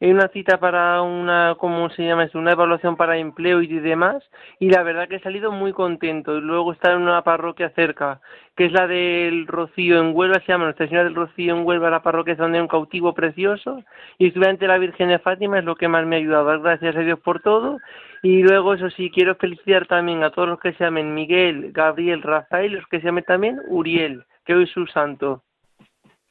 en 0.00 0.14
una 0.14 0.28
cita 0.28 0.58
para 0.58 1.02
una, 1.02 1.56
¿cómo 1.58 1.90
se 1.90 2.04
llama 2.04 2.24
eso? 2.24 2.38
Una 2.38 2.52
evaluación 2.52 2.96
para 2.96 3.18
empleo 3.18 3.60
y 3.62 3.66
demás, 3.66 4.24
y 4.58 4.70
la 4.70 4.82
verdad 4.82 5.08
que 5.08 5.16
he 5.16 5.20
salido 5.20 5.52
muy 5.52 5.72
contento. 5.72 6.38
Y 6.38 6.40
luego 6.40 6.72
está 6.72 6.92
en 6.92 7.02
una 7.02 7.22
parroquia 7.22 7.70
cerca, 7.70 8.20
que 8.56 8.64
es 8.64 8.72
la 8.72 8.86
del 8.86 9.46
Rocío 9.46 10.00
en 10.00 10.16
Huelva, 10.16 10.40
se 10.40 10.52
llama 10.52 10.64
Nuestra 10.64 10.86
Señora 10.86 11.04
del 11.04 11.14
Rocío 11.14 11.54
en 11.54 11.66
Huelva, 11.66 11.90
la 11.90 12.02
parroquia 12.02 12.32
es 12.32 12.38
donde 12.38 12.58
hay 12.58 12.62
un 12.62 12.68
cautivo 12.68 13.12
precioso, 13.12 13.82
y 14.18 14.28
estuve 14.28 14.48
ante 14.48 14.66
la 14.66 14.78
Virgen 14.78 15.08
de 15.08 15.18
Fátima, 15.18 15.58
es 15.58 15.64
lo 15.64 15.76
que 15.76 15.88
más 15.88 16.06
me 16.06 16.16
ha 16.16 16.18
ayudado. 16.18 16.60
Gracias 16.62 16.96
a 16.96 17.00
Dios 17.00 17.20
por 17.20 17.40
todo. 17.40 17.78
Y 18.22 18.42
luego, 18.42 18.74
eso 18.74 18.88
sí, 18.90 19.10
quiero 19.10 19.34
felicitar 19.34 19.86
también 19.86 20.24
a 20.24 20.30
todos 20.30 20.48
los 20.48 20.60
que 20.60 20.72
se 20.72 20.84
llamen 20.84 21.14
Miguel, 21.14 21.72
Gabriel, 21.72 22.22
Rafael, 22.22 22.72
los 22.72 22.86
que 22.86 23.00
se 23.00 23.06
llamen 23.06 23.24
también 23.24 23.60
Uriel 23.68 24.24
que 24.44 24.54
hoy 24.54 24.64
es 24.64 24.70
su 24.70 24.86
santo. 24.86 25.42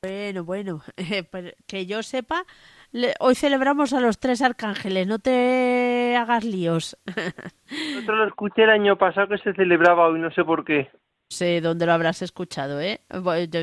Bueno, 0.04 0.44
bueno, 0.44 0.82
pues 1.32 1.54
que 1.68 1.86
yo 1.86 2.02
sepa, 2.02 2.44
hoy 3.20 3.36
celebramos 3.36 3.94
a 3.94 4.02
los 4.02 4.20
tres 4.20 4.42
arcángeles, 4.42 5.06
no 5.06 5.20
te 5.20 6.16
hagas 6.18 6.44
líos. 6.44 6.98
Nosotros 7.06 8.18
lo 8.18 8.28
escuché 8.28 8.64
el 8.64 8.72
año 8.72 8.98
pasado 8.98 9.28
que 9.28 9.38
se 9.38 9.54
celebraba 9.54 10.08
hoy, 10.08 10.20
no 10.20 10.32
sé 10.32 10.44
por 10.44 10.66
qué. 10.66 10.90
Sé 11.30 11.62
dónde 11.62 11.86
lo 11.86 11.94
habrás 11.94 12.22
escuchado, 12.24 12.82
¿eh? 12.82 13.00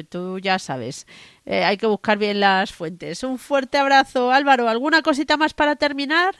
Tú 0.08 0.38
ya 0.38 0.58
sabes. 0.58 1.06
Eh, 1.44 1.64
hay 1.64 1.76
que 1.76 1.86
buscar 1.86 2.16
bien 2.16 2.40
las 2.40 2.72
fuentes. 2.72 3.24
Un 3.24 3.36
fuerte 3.36 3.76
abrazo, 3.76 4.32
Álvaro. 4.32 4.68
¿Alguna 4.70 5.02
cosita 5.02 5.36
más 5.36 5.52
para 5.52 5.76
terminar? 5.76 6.34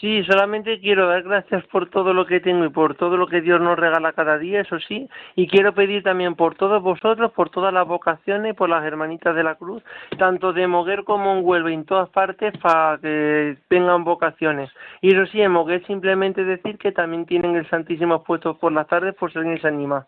Sí, 0.00 0.24
solamente 0.24 0.80
quiero 0.80 1.08
dar 1.08 1.22
gracias 1.22 1.62
por 1.66 1.90
todo 1.90 2.14
lo 2.14 2.24
que 2.24 2.40
tengo 2.40 2.64
y 2.64 2.70
por 2.70 2.94
todo 2.94 3.18
lo 3.18 3.26
que 3.26 3.42
Dios 3.42 3.60
nos 3.60 3.78
regala 3.78 4.14
cada 4.14 4.38
día, 4.38 4.62
eso 4.62 4.78
sí, 4.80 5.06
y 5.36 5.46
quiero 5.46 5.74
pedir 5.74 6.02
también 6.02 6.36
por 6.36 6.54
todos 6.54 6.82
vosotros, 6.82 7.32
por 7.32 7.50
todas 7.50 7.74
las 7.74 7.86
vocaciones, 7.86 8.56
por 8.56 8.70
las 8.70 8.82
hermanitas 8.82 9.36
de 9.36 9.44
la 9.44 9.56
cruz, 9.56 9.82
tanto 10.16 10.54
de 10.54 10.66
Moguer 10.66 11.04
como 11.04 11.36
en 11.36 11.44
Huelva, 11.44 11.70
en 11.70 11.84
todas 11.84 12.08
partes, 12.08 12.56
para 12.62 12.96
que 12.96 13.58
tengan 13.68 14.02
vocaciones. 14.04 14.70
Y 15.02 15.14
eso 15.14 15.30
sí, 15.30 15.42
en 15.42 15.52
Moguer 15.52 15.86
simplemente 15.86 16.44
decir 16.44 16.78
que 16.78 16.92
también 16.92 17.26
tienen 17.26 17.56
el 17.56 17.68
Santísimo 17.68 18.24
puesto 18.24 18.56
por 18.56 18.72
las 18.72 18.86
tardes 18.86 19.14
por 19.16 19.30
si 19.30 19.38
alguien 19.38 19.60
se 19.60 19.68
anima. 19.68 20.06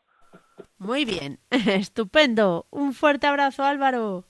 Muy 0.78 1.04
bien, 1.04 1.38
estupendo. 1.50 2.64
Un 2.70 2.94
fuerte 2.94 3.26
abrazo, 3.26 3.62
Álvaro. 3.62 4.24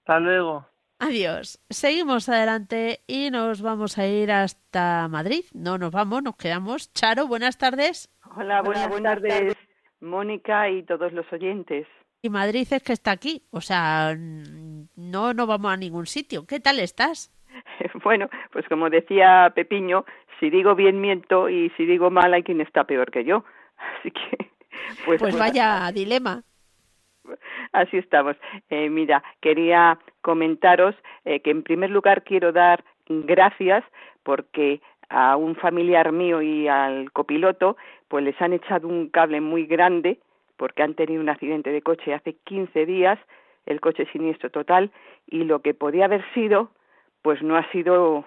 Hasta 0.00 0.18
luego. 0.18 0.66
Adiós. 1.00 1.58
Seguimos 1.70 2.28
adelante 2.28 3.00
y 3.06 3.30
nos 3.30 3.62
vamos 3.62 3.96
a 3.96 4.06
ir 4.06 4.30
hasta 4.30 5.08
Madrid. 5.08 5.44
No 5.54 5.78
nos 5.78 5.92
vamos, 5.92 6.22
nos 6.22 6.36
quedamos. 6.36 6.92
Charo, 6.92 7.26
buenas 7.26 7.56
tardes. 7.56 8.10
Hola, 8.36 8.60
buenas, 8.60 9.02
tardes, 9.02 9.56
Mónica 10.00 10.68
y 10.68 10.82
todos 10.82 11.14
los 11.14 11.24
oyentes. 11.32 11.86
Y 12.20 12.28
Madrid 12.28 12.68
es 12.70 12.82
que 12.82 12.92
está 12.92 13.12
aquí, 13.12 13.42
o 13.50 13.62
sea, 13.62 14.14
no, 14.14 15.32
no 15.32 15.46
vamos 15.46 15.72
a 15.72 15.76
ningún 15.78 16.04
sitio. 16.04 16.46
¿Qué 16.46 16.60
tal 16.60 16.78
estás? 16.78 17.32
bueno, 18.04 18.28
pues 18.52 18.68
como 18.68 18.90
decía 18.90 19.50
Pepiño, 19.54 20.04
si 20.38 20.50
digo 20.50 20.74
bien 20.74 21.00
miento 21.00 21.48
y 21.48 21.70
si 21.78 21.86
digo 21.86 22.10
mal 22.10 22.34
hay 22.34 22.42
quien 22.42 22.60
está 22.60 22.84
peor 22.84 23.10
que 23.10 23.24
yo. 23.24 23.42
Así 23.98 24.10
que... 24.10 24.50
Pues, 25.06 25.18
pues 25.18 25.38
vaya 25.38 25.90
dilema. 25.92 26.42
Así 27.72 27.98
estamos. 27.98 28.36
Eh, 28.68 28.88
mira, 28.90 29.22
quería 29.40 29.98
comentaros 30.22 30.94
eh, 31.24 31.40
que 31.40 31.50
en 31.50 31.62
primer 31.62 31.90
lugar 31.90 32.24
quiero 32.24 32.52
dar 32.52 32.84
gracias 33.08 33.84
porque 34.22 34.80
a 35.08 35.36
un 35.36 35.56
familiar 35.56 36.12
mío 36.12 36.42
y 36.42 36.68
al 36.68 37.12
copiloto 37.12 37.76
pues 38.08 38.24
les 38.24 38.40
han 38.40 38.52
echado 38.52 38.88
un 38.88 39.08
cable 39.08 39.40
muy 39.40 39.66
grande 39.66 40.18
porque 40.56 40.82
han 40.82 40.94
tenido 40.94 41.20
un 41.20 41.28
accidente 41.28 41.70
de 41.70 41.82
coche 41.82 42.12
hace 42.12 42.34
15 42.44 42.86
días, 42.86 43.18
el 43.66 43.80
coche 43.80 44.06
siniestro 44.12 44.50
total 44.50 44.90
y 45.26 45.44
lo 45.44 45.62
que 45.62 45.74
podía 45.74 46.04
haber 46.04 46.24
sido 46.34 46.70
pues 47.22 47.42
no 47.42 47.56
ha 47.56 47.70
sido 47.70 48.24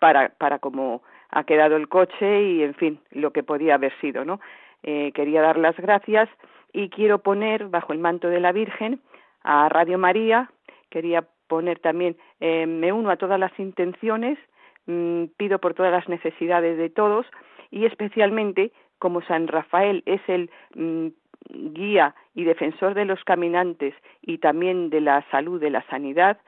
para 0.00 0.30
para 0.30 0.58
como 0.58 1.02
ha 1.30 1.44
quedado 1.44 1.76
el 1.76 1.88
coche 1.88 2.42
y 2.42 2.62
en 2.62 2.74
fin 2.74 3.00
lo 3.10 3.32
que 3.32 3.42
podía 3.42 3.74
haber 3.74 3.92
sido, 4.00 4.24
¿no? 4.24 4.40
Eh, 4.82 5.12
quería 5.14 5.42
dar 5.42 5.58
las 5.58 5.76
gracias 5.76 6.28
y 6.72 6.88
quiero 6.90 7.18
poner 7.18 7.68
bajo 7.68 7.92
el 7.92 7.98
manto 7.98 8.28
de 8.28 8.40
la 8.40 8.52
Virgen 8.52 9.00
a 9.42 9.68
Radio 9.68 9.98
María, 9.98 10.50
quería 10.90 11.26
poner 11.46 11.78
también, 11.78 12.16
eh, 12.40 12.66
me 12.66 12.92
uno 12.92 13.10
a 13.10 13.16
todas 13.16 13.38
las 13.38 13.56
intenciones, 13.58 14.38
mm, 14.86 15.24
pido 15.36 15.58
por 15.58 15.74
todas 15.74 15.92
las 15.92 16.08
necesidades 16.08 16.76
de 16.78 16.90
todos 16.90 17.26
y 17.70 17.86
especialmente 17.86 18.72
como 18.98 19.22
San 19.22 19.46
Rafael 19.46 20.02
es 20.06 20.20
el 20.28 20.50
mm, 20.74 21.08
guía 21.48 22.14
y 22.34 22.44
defensor 22.44 22.94
de 22.94 23.04
los 23.04 23.22
caminantes 23.24 23.94
y 24.22 24.38
también 24.38 24.90
de 24.90 25.00
la 25.00 25.24
salud, 25.30 25.60
de 25.60 25.70
la 25.70 25.82
sanidad, 25.88 26.38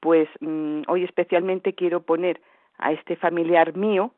pues 0.00 0.28
mm, 0.40 0.82
hoy 0.88 1.04
especialmente 1.04 1.74
quiero 1.74 2.02
poner 2.02 2.40
a 2.78 2.92
este 2.92 3.16
familiar 3.16 3.76
mío, 3.76 4.12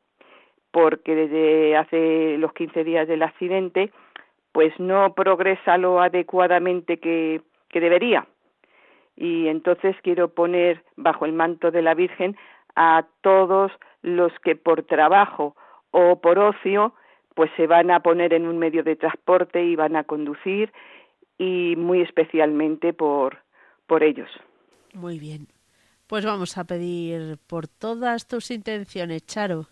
porque 0.70 1.14
desde 1.14 1.76
hace 1.76 2.36
los 2.38 2.52
15 2.52 2.82
días 2.82 3.06
del 3.06 3.22
accidente 3.22 3.92
pues 4.54 4.72
no 4.78 5.14
progresa 5.14 5.76
lo 5.78 6.00
adecuadamente 6.00 6.98
que, 6.98 7.42
que 7.68 7.80
debería. 7.80 8.28
Y 9.16 9.48
entonces 9.48 9.96
quiero 10.00 10.28
poner 10.28 10.84
bajo 10.96 11.26
el 11.26 11.32
manto 11.32 11.72
de 11.72 11.82
la 11.82 11.94
Virgen 11.94 12.36
a 12.76 13.04
todos 13.20 13.72
los 14.02 14.32
que 14.44 14.54
por 14.54 14.84
trabajo 14.84 15.56
o 15.90 16.20
por 16.20 16.38
ocio 16.38 16.94
pues 17.34 17.50
se 17.56 17.66
van 17.66 17.90
a 17.90 17.98
poner 17.98 18.32
en 18.32 18.46
un 18.46 18.58
medio 18.58 18.84
de 18.84 18.94
transporte 18.94 19.60
y 19.64 19.74
van 19.74 19.96
a 19.96 20.04
conducir 20.04 20.72
y 21.36 21.74
muy 21.76 22.00
especialmente 22.02 22.92
por 22.92 23.38
por 23.88 24.04
ellos. 24.04 24.30
Muy 24.92 25.18
bien. 25.18 25.48
Pues 26.06 26.24
vamos 26.24 26.56
a 26.58 26.64
pedir 26.64 27.38
por 27.48 27.66
todas 27.66 28.28
tus 28.28 28.52
intenciones, 28.52 29.26
Charo. 29.26 29.66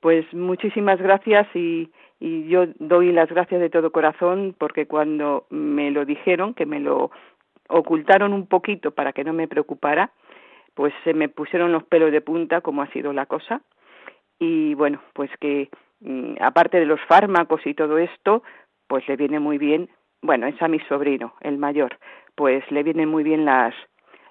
Pues 0.00 0.26
muchísimas 0.34 1.00
gracias 1.00 1.48
y, 1.54 1.90
y 2.18 2.48
yo 2.48 2.66
doy 2.78 3.12
las 3.12 3.28
gracias 3.28 3.60
de 3.60 3.70
todo 3.70 3.92
corazón 3.92 4.54
porque 4.58 4.86
cuando 4.86 5.46
me 5.50 5.90
lo 5.90 6.04
dijeron, 6.04 6.54
que 6.54 6.66
me 6.66 6.80
lo 6.80 7.10
ocultaron 7.68 8.32
un 8.32 8.46
poquito 8.46 8.92
para 8.92 9.12
que 9.12 9.24
no 9.24 9.32
me 9.32 9.48
preocupara, 9.48 10.12
pues 10.74 10.92
se 11.04 11.14
me 11.14 11.28
pusieron 11.28 11.72
los 11.72 11.84
pelos 11.84 12.12
de 12.12 12.20
punta 12.20 12.60
como 12.60 12.82
ha 12.82 12.92
sido 12.92 13.12
la 13.12 13.26
cosa 13.26 13.62
y 14.38 14.74
bueno, 14.74 15.02
pues 15.14 15.30
que 15.40 15.68
mm, 16.00 16.34
aparte 16.40 16.78
de 16.78 16.86
los 16.86 17.00
fármacos 17.08 17.60
y 17.66 17.74
todo 17.74 17.98
esto, 17.98 18.42
pues 18.86 19.06
le 19.08 19.16
viene 19.16 19.40
muy 19.40 19.58
bien, 19.58 19.88
bueno, 20.22 20.46
es 20.46 20.60
a 20.60 20.68
mi 20.68 20.80
sobrino, 20.80 21.34
el 21.40 21.58
mayor, 21.58 21.98
pues 22.34 22.64
le 22.70 22.82
vienen 22.82 23.08
muy 23.08 23.24
bien 23.24 23.44
las 23.44 23.74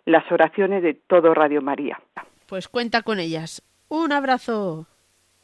las 0.05 0.31
oraciones 0.31 0.83
de 0.83 0.93
todo 0.93 1.33
Radio 1.33 1.61
María. 1.61 1.99
Pues 2.47 2.67
cuenta 2.67 3.01
con 3.01 3.19
ellas. 3.19 3.63
Un 3.89 4.11
abrazo. 4.11 4.87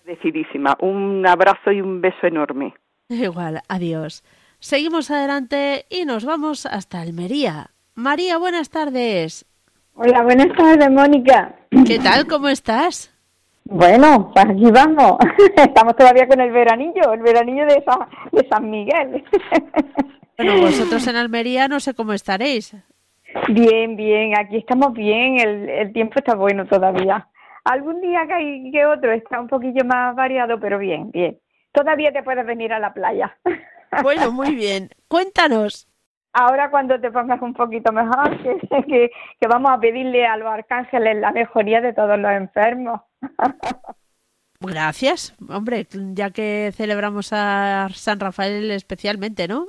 Decidísima. 0.06 0.78
Un 0.82 1.26
abrazo 1.28 1.72
y 1.72 1.82
un 1.82 2.02
beso 2.02 2.28
enorme. 2.28 2.74
Igual, 3.10 3.62
adiós. 3.68 4.24
Seguimos 4.60 5.10
adelante 5.10 5.86
y 5.90 6.06
nos 6.06 6.26
vamos 6.26 6.66
hasta 6.66 7.02
Almería. 7.02 7.72
María, 7.96 8.38
buenas 8.38 8.70
tardes. 8.70 9.46
Hola, 9.96 10.24
buenas 10.24 10.56
tardes, 10.56 10.90
Mónica. 10.90 11.56
¿Qué 11.86 12.00
tal? 12.00 12.28
¿Cómo 12.28 12.48
estás? 12.48 13.12
Bueno, 13.66 14.32
pues 14.34 14.46
aquí 14.46 14.72
vamos. 14.72 15.18
Estamos 15.56 15.96
todavía 15.96 16.28
con 16.28 16.42
el 16.42 16.52
veranillo, 16.52 17.14
el 17.14 17.22
veranillo 17.22 17.66
de, 17.66 17.84
de 18.32 18.48
San 18.50 18.70
Miguel. 18.70 19.24
Bueno, 20.38 20.62
vosotros 20.62 21.06
en 21.08 21.18
Almería 21.18 21.68
no 21.68 21.80
sé 21.80 21.94
cómo 21.94 22.14
estaréis. 22.14 22.76
Bien, 23.50 23.96
bien, 23.96 24.34
aquí 24.40 24.58
estamos 24.58 24.92
bien, 24.94 25.40
el, 25.40 25.70
el 25.70 25.94
tiempo 25.94 26.16
está 26.18 26.34
bueno 26.34 26.66
todavía. 26.66 27.28
Algún 27.64 28.02
día 28.02 28.26
que 28.28 28.34
hay 28.34 28.72
que 28.72 28.86
otro 28.86 29.12
está 29.12 29.40
un 29.40 29.48
poquillo 29.48 29.86
más 29.86 30.16
variado, 30.16 30.60
pero 30.60 30.80
bien, 30.80 31.12
bien. 31.12 31.40
Todavía 31.72 32.12
te 32.12 32.24
puedes 32.24 32.46
venir 32.46 32.74
a 32.74 32.80
la 32.80 32.94
playa. 32.94 33.38
Bueno, 34.04 34.32
muy 34.32 34.56
bien. 34.56 34.90
Cuéntanos. 35.10 35.86
Ahora 36.32 36.72
cuando 36.72 36.98
te 37.02 37.12
pongas 37.12 37.42
un 37.42 37.54
poquito 37.54 37.92
mejor, 37.92 38.42
que, 38.88 39.12
que, 39.38 39.48
vamos 39.50 39.70
a 39.70 39.80
pedirle 39.80 40.26
a 40.26 40.38
los 40.38 40.48
arcángeles 40.48 41.18
la 41.18 41.34
mejoría 41.34 41.82
de 41.82 41.92
todos 41.92 42.18
los 42.18 42.32
enfermos. 42.32 43.02
Gracias, 44.62 45.36
hombre, 45.50 45.88
ya 46.14 46.30
que 46.30 46.72
celebramos 46.74 47.34
a 47.34 47.90
San 47.94 48.20
Rafael 48.20 48.70
especialmente, 48.72 49.48
¿no? 49.48 49.66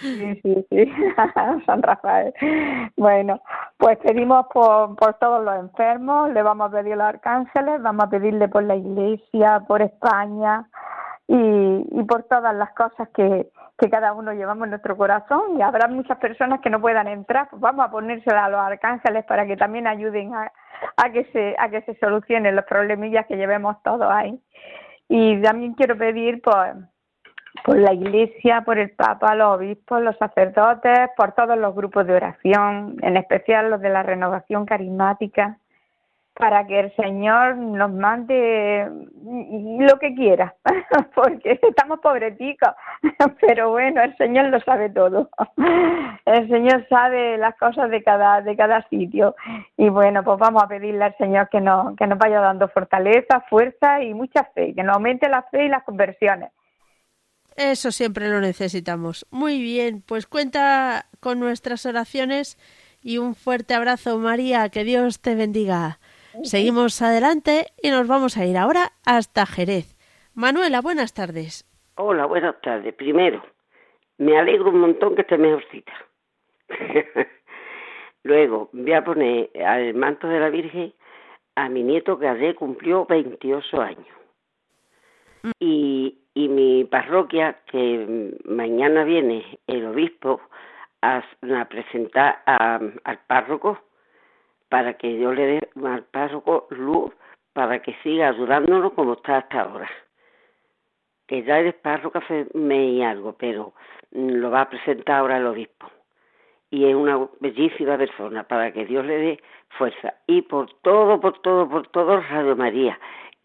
Sí, 0.00 0.40
sí, 0.42 0.66
sí, 0.70 0.92
San 1.66 1.82
Rafael. 1.82 2.34
Bueno, 2.96 3.40
pues 3.78 3.98
pedimos 3.98 4.46
por, 4.52 4.96
por 4.96 5.14
todos 5.14 5.44
los 5.44 5.56
enfermos, 5.56 6.30
le 6.30 6.42
vamos 6.42 6.68
a 6.68 6.76
pedir 6.76 6.94
a 6.94 6.96
los 6.96 7.06
arcángeles, 7.06 7.82
vamos 7.82 8.04
a 8.04 8.10
pedirle 8.10 8.48
por 8.48 8.64
la 8.64 8.76
iglesia, 8.76 9.62
por 9.66 9.82
España 9.82 10.68
y, 11.28 11.86
y 11.90 12.04
por 12.04 12.24
todas 12.24 12.54
las 12.54 12.72
cosas 12.74 13.08
que, 13.14 13.48
que 13.78 13.90
cada 13.90 14.12
uno 14.12 14.32
llevamos 14.32 14.64
en 14.64 14.70
nuestro 14.70 14.96
corazón 14.96 15.58
y 15.58 15.62
habrá 15.62 15.88
muchas 15.88 16.18
personas 16.18 16.60
que 16.60 16.70
no 16.70 16.80
puedan 16.80 17.08
entrar, 17.08 17.48
pues 17.50 17.60
vamos 17.60 17.86
a 17.86 17.90
ponérsela 17.90 18.44
a 18.44 18.50
los 18.50 18.60
arcángeles 18.60 19.24
para 19.24 19.46
que 19.46 19.56
también 19.56 19.86
ayuden 19.86 20.34
a, 20.34 20.52
a 20.96 21.10
que 21.10 21.24
se 21.32 21.56
a 21.58 21.68
que 21.68 21.82
se 21.82 21.94
solucionen 21.98 22.56
los 22.56 22.64
problemillas 22.64 23.26
que 23.26 23.36
llevemos 23.36 23.82
todos 23.82 24.10
ahí. 24.10 24.40
Y 25.08 25.40
también 25.42 25.74
quiero 25.74 25.96
pedir 25.96 26.40
pues 26.42 26.74
por 27.64 27.78
la 27.78 27.94
Iglesia, 27.94 28.60
por 28.60 28.76
el 28.76 28.90
Papa, 28.90 29.34
los 29.34 29.56
obispos, 29.56 30.02
los 30.02 30.18
sacerdotes, 30.18 31.08
por 31.16 31.32
todos 31.32 31.56
los 31.56 31.74
grupos 31.74 32.06
de 32.06 32.14
oración, 32.14 32.96
en 33.00 33.16
especial 33.16 33.70
los 33.70 33.80
de 33.80 33.88
la 33.88 34.02
renovación 34.02 34.66
carismática, 34.66 35.56
para 36.34 36.66
que 36.66 36.78
el 36.78 36.94
Señor 36.94 37.56
nos 37.56 37.90
mande 37.90 38.86
lo 39.80 39.98
que 39.98 40.14
quiera, 40.14 40.54
porque 41.14 41.58
estamos 41.62 42.00
pobreticos, 42.00 42.68
pero 43.40 43.70
bueno, 43.70 44.02
el 44.02 44.14
Señor 44.18 44.48
lo 44.48 44.60
sabe 44.60 44.90
todo. 44.90 45.30
El 46.26 46.48
Señor 46.50 46.86
sabe 46.88 47.38
las 47.38 47.54
cosas 47.56 47.88
de 47.88 48.02
cada 48.02 48.42
de 48.42 48.56
cada 48.56 48.86
sitio 48.88 49.36
y 49.78 49.88
bueno, 49.88 50.22
pues 50.22 50.38
vamos 50.38 50.62
a 50.62 50.68
pedirle 50.68 51.04
al 51.04 51.16
Señor 51.16 51.48
que 51.48 51.62
nos 51.62 51.96
que 51.96 52.06
nos 52.06 52.18
vaya 52.18 52.40
dando 52.40 52.68
fortaleza, 52.68 53.40
fuerza 53.48 54.02
y 54.02 54.12
mucha 54.12 54.44
fe, 54.54 54.74
que 54.74 54.82
nos 54.82 54.96
aumente 54.96 55.30
la 55.30 55.42
fe 55.44 55.64
y 55.64 55.68
las 55.68 55.84
conversiones 55.84 56.50
eso 57.56 57.90
siempre 57.90 58.28
lo 58.28 58.40
necesitamos. 58.40 59.26
Muy 59.30 59.60
bien, 59.60 60.02
pues 60.06 60.26
cuenta 60.26 61.06
con 61.20 61.40
nuestras 61.40 61.86
oraciones 61.86 62.58
y 63.02 63.18
un 63.18 63.34
fuerte 63.34 63.74
abrazo, 63.74 64.18
María, 64.18 64.68
que 64.70 64.84
Dios 64.84 65.20
te 65.20 65.34
bendiga. 65.34 65.98
Seguimos 66.42 67.00
adelante 67.00 67.66
y 67.80 67.90
nos 67.90 68.08
vamos 68.08 68.36
a 68.36 68.44
ir 68.44 68.56
ahora 68.56 68.92
hasta 69.04 69.46
Jerez. 69.46 69.96
Manuela, 70.34 70.80
buenas 70.80 71.14
tardes. 71.14 71.64
Hola, 71.96 72.26
buenas 72.26 72.60
tardes. 72.60 72.92
Primero, 72.94 73.44
me 74.18 74.36
alegro 74.36 74.70
un 74.70 74.80
montón 74.80 75.14
que 75.14 75.22
esté 75.22 75.38
mejorcita. 75.38 75.92
Luego, 78.24 78.70
voy 78.72 78.92
a 78.92 79.04
poner 79.04 79.50
al 79.64 79.94
manto 79.94 80.26
de 80.26 80.40
la 80.40 80.48
Virgen 80.48 80.92
a 81.54 81.68
mi 81.68 81.82
nieto 81.82 82.18
que 82.18 82.54
cumplió 82.56 83.06
28 83.06 83.80
años. 83.80 84.08
Mm. 85.42 85.50
Y 85.60 86.18
y 86.34 86.48
mi 86.48 86.84
parroquia, 86.84 87.60
que 87.66 88.34
mañana 88.44 89.04
viene 89.04 89.58
el 89.68 89.86
obispo 89.86 90.40
a, 91.00 91.22
presentar 91.68 92.42
al 92.46 93.18
párroco 93.26 93.78
para 94.68 94.94
que 94.94 95.18
yo 95.18 95.32
le 95.32 95.46
dé 95.46 95.68
al 95.84 96.02
párroco 96.04 96.66
luz 96.70 97.12
para 97.52 97.80
que 97.80 97.94
siga 98.02 98.28
ayudándonos 98.28 98.92
como 98.94 99.12
está 99.12 99.38
hasta 99.38 99.60
ahora. 99.60 99.88
Que 101.28 101.44
ya 101.44 101.58
eres 101.58 101.74
párroco 101.74 102.20
mes 102.54 102.90
y 102.90 103.02
algo, 103.02 103.34
pero 103.38 103.72
lo 104.10 104.50
va 104.50 104.62
a 104.62 104.68
presentar 104.68 105.20
ahora 105.20 105.36
el 105.36 105.46
obispo. 105.46 105.88
Y 106.70 106.86
es 106.86 106.96
una 106.96 107.28
bellísima 107.38 107.96
persona 107.96 108.42
para 108.42 108.72
que 108.72 108.84
Dios 108.84 109.04
le 109.04 109.16
dé 109.18 109.42
fuerza. 109.78 110.14
Y 110.26 110.42
por 110.42 110.72
todo, 110.82 111.20
por 111.20 111.40
todo, 111.40 111.68
por 111.68 111.86
todo, 111.88 112.20
Radio 112.20 112.56
María 112.56 112.98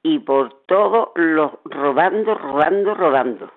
y 0.04 0.20
por 0.20 0.62
todo 0.66 1.12
lo 1.16 1.60
robando, 1.66 2.36
robando, 2.36 2.94
robando. 2.94 3.52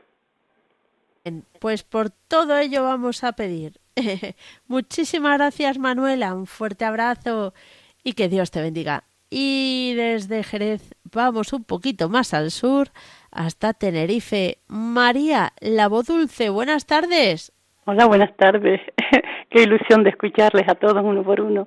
Pues 1.60 1.84
por 1.84 2.10
todo 2.10 2.58
ello 2.58 2.82
vamos 2.82 3.22
a 3.22 3.32
pedir. 3.32 3.74
Muchísimas 4.66 5.38
gracias 5.38 5.78
Manuela, 5.78 6.34
un 6.34 6.46
fuerte 6.46 6.84
abrazo 6.84 7.54
y 8.02 8.14
que 8.14 8.28
Dios 8.28 8.50
te 8.50 8.60
bendiga. 8.60 9.04
Y 9.30 9.94
desde 9.94 10.42
Jerez 10.42 10.94
vamos 11.14 11.52
un 11.52 11.64
poquito 11.64 12.08
más 12.08 12.34
al 12.34 12.50
sur 12.50 12.88
hasta 13.30 13.72
Tenerife. 13.72 14.58
María, 14.68 15.52
la 15.60 15.88
voz 15.88 16.06
dulce, 16.06 16.50
buenas 16.50 16.86
tardes. 16.86 17.52
Hola, 17.84 18.06
buenas 18.06 18.36
tardes. 18.36 18.80
Qué 19.50 19.62
ilusión 19.62 20.04
de 20.04 20.10
escucharles 20.10 20.68
a 20.68 20.74
todos 20.74 21.02
uno 21.02 21.22
por 21.22 21.40
uno. 21.40 21.66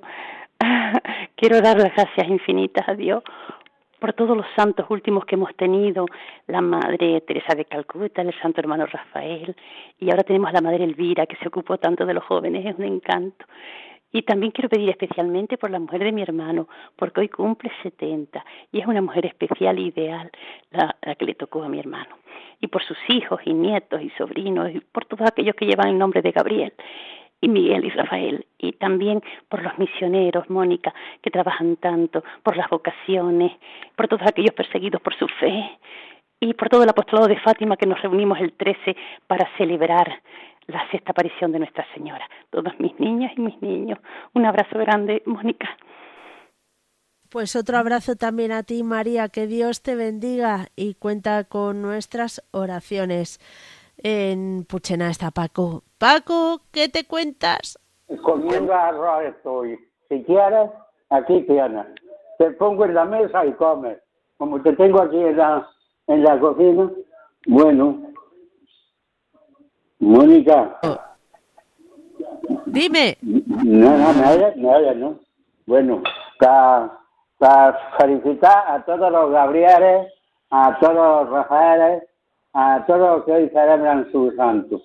Quiero 1.36 1.60
dar 1.60 1.78
las 1.78 1.94
gracias 1.94 2.28
infinitas 2.28 2.88
a 2.88 2.94
Dios 2.94 3.22
por 3.98 4.12
todos 4.12 4.36
los 4.36 4.46
santos 4.54 4.86
últimos 4.88 5.24
que 5.24 5.34
hemos 5.34 5.54
tenido, 5.56 6.06
la 6.46 6.60
Madre 6.60 7.20
Teresa 7.22 7.54
de 7.54 7.64
Calcuta, 7.64 8.22
el 8.22 8.34
Santo 8.40 8.60
Hermano 8.60 8.86
Rafael, 8.86 9.56
y 9.98 10.10
ahora 10.10 10.22
tenemos 10.22 10.50
a 10.50 10.52
la 10.52 10.60
Madre 10.60 10.84
Elvira, 10.84 11.26
que 11.26 11.36
se 11.36 11.48
ocupó 11.48 11.78
tanto 11.78 12.04
de 12.06 12.14
los 12.14 12.24
jóvenes, 12.24 12.64
es 12.66 12.76
un 12.78 12.84
encanto. 12.84 13.44
Y 14.12 14.22
también 14.22 14.52
quiero 14.52 14.68
pedir 14.68 14.88
especialmente 14.88 15.58
por 15.58 15.70
la 15.70 15.78
mujer 15.78 16.04
de 16.04 16.12
mi 16.12 16.22
hermano, 16.22 16.68
porque 16.96 17.20
hoy 17.20 17.28
cumple 17.28 17.70
70 17.82 18.44
y 18.72 18.80
es 18.80 18.86
una 18.86 19.02
mujer 19.02 19.26
especial 19.26 19.76
e 19.78 19.82
ideal 19.82 20.30
la, 20.70 20.96
la, 21.02 21.14
que 21.16 21.26
le 21.26 21.34
tocó 21.34 21.62
a 21.62 21.68
mi 21.68 21.78
hermano. 21.78 22.16
Y 22.60 22.68
por 22.68 22.82
sus 22.82 22.96
hijos 23.08 23.40
y 23.44 23.52
nietos 23.52 24.00
y 24.00 24.10
sobrinos 24.10 24.70
y 24.70 24.80
por 24.80 25.04
todos 25.04 25.28
aquellos 25.28 25.54
que 25.54 25.66
llevan 25.66 25.88
el 25.88 25.98
nombre 25.98 26.22
de 26.22 26.30
Gabriel 26.30 26.72
y 27.46 27.48
Miguel 27.48 27.84
y 27.84 27.90
Rafael, 27.90 28.44
y 28.58 28.72
también 28.72 29.22
por 29.48 29.62
los 29.62 29.78
misioneros, 29.78 30.50
Mónica, 30.50 30.92
que 31.22 31.30
trabajan 31.30 31.76
tanto, 31.76 32.24
por 32.42 32.56
las 32.56 32.68
vocaciones, 32.68 33.52
por 33.94 34.08
todos 34.08 34.26
aquellos 34.26 34.52
perseguidos 34.52 35.00
por 35.00 35.14
su 35.16 35.28
fe, 35.28 35.78
y 36.40 36.54
por 36.54 36.68
todo 36.68 36.82
el 36.82 36.88
apostolado 36.88 37.28
de 37.28 37.38
Fátima 37.38 37.76
que 37.76 37.86
nos 37.86 38.02
reunimos 38.02 38.40
el 38.40 38.52
13 38.52 38.96
para 39.28 39.48
celebrar 39.56 40.20
la 40.66 40.90
sexta 40.90 41.12
aparición 41.12 41.52
de 41.52 41.60
Nuestra 41.60 41.86
Señora. 41.94 42.28
Todos 42.50 42.72
mis 42.80 42.98
niñas 42.98 43.32
y 43.36 43.40
mis 43.40 43.62
niños. 43.62 44.00
Un 44.34 44.44
abrazo 44.44 44.76
grande, 44.76 45.22
Mónica. 45.24 45.68
Pues 47.30 47.54
otro 47.54 47.78
abrazo 47.78 48.16
también 48.16 48.50
a 48.50 48.64
ti, 48.64 48.82
María. 48.82 49.28
Que 49.28 49.46
Dios 49.46 49.82
te 49.82 49.94
bendiga 49.94 50.66
y 50.74 50.94
cuenta 50.94 51.44
con 51.44 51.80
nuestras 51.80 52.42
oraciones. 52.50 53.38
En 53.98 54.64
Puchena 54.64 55.10
está 55.10 55.30
Paco. 55.30 55.82
Paco, 55.98 56.60
¿qué 56.70 56.88
te 56.88 57.06
cuentas? 57.06 57.78
Comiendo 58.22 58.74
arroz 58.74 59.24
estoy. 59.24 59.78
Si 60.08 60.22
quieres, 60.24 60.70
aquí 61.10 61.42
tienes. 61.42 61.86
Te 62.38 62.50
pongo 62.52 62.84
en 62.84 62.94
la 62.94 63.04
mesa 63.04 63.44
y 63.46 63.52
comes. 63.52 63.98
Como 64.36 64.60
te 64.62 64.72
tengo 64.74 65.00
aquí 65.00 65.16
en 65.16 65.36
la, 65.36 65.66
en 66.06 66.22
la 66.22 66.38
cocina, 66.38 66.90
bueno. 67.46 68.02
Mónica. 69.98 70.78
Dime. 72.66 73.16
No, 73.22 73.96
no, 73.96 74.12
me 74.12 74.56
me 74.56 74.94
¿no? 74.96 75.18
Bueno, 75.66 76.02
para, 76.38 76.98
para 77.38 77.78
felicitar 77.98 78.64
a 78.68 78.84
todos 78.84 79.10
los 79.10 79.30
Gabrieles, 79.30 80.12
a 80.50 80.78
todos 80.78 80.94
los 80.94 81.30
Rafaeles, 81.30 82.04
a 82.58 82.86
todos 82.86 83.18
los 83.18 83.24
que 83.26 83.32
hoy 83.32 83.48
celebran 83.50 84.10
su 84.10 84.30
santo. 84.34 84.80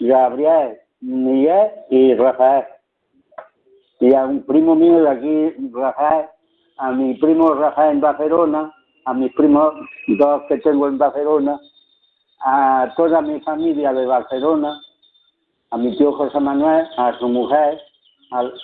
Gabriel, 0.00 0.78
Miguel 1.02 1.70
y 1.90 2.14
Rafael. 2.14 2.64
Y 4.00 4.14
a 4.14 4.24
un 4.24 4.42
primo 4.46 4.74
mío 4.74 5.02
de 5.02 5.10
aquí, 5.10 5.70
Rafael, 5.74 6.24
a 6.78 6.90
mi 6.90 7.12
primo 7.18 7.52
Rafael 7.52 7.96
en 7.96 8.00
Barcelona, 8.00 8.72
a 9.04 9.12
mis 9.12 9.30
primos 9.34 9.74
dos 10.08 10.42
que 10.48 10.56
tengo 10.58 10.88
en 10.88 10.96
Barcelona, 10.96 11.60
a 12.46 12.90
toda 12.96 13.20
mi 13.20 13.38
familia 13.40 13.92
de 13.92 14.06
Barcelona, 14.06 14.80
a 15.70 15.76
mi 15.76 15.94
tío 15.98 16.12
José 16.12 16.40
Manuel, 16.40 16.86
a 16.96 17.12
su 17.18 17.28
mujer, 17.28 17.78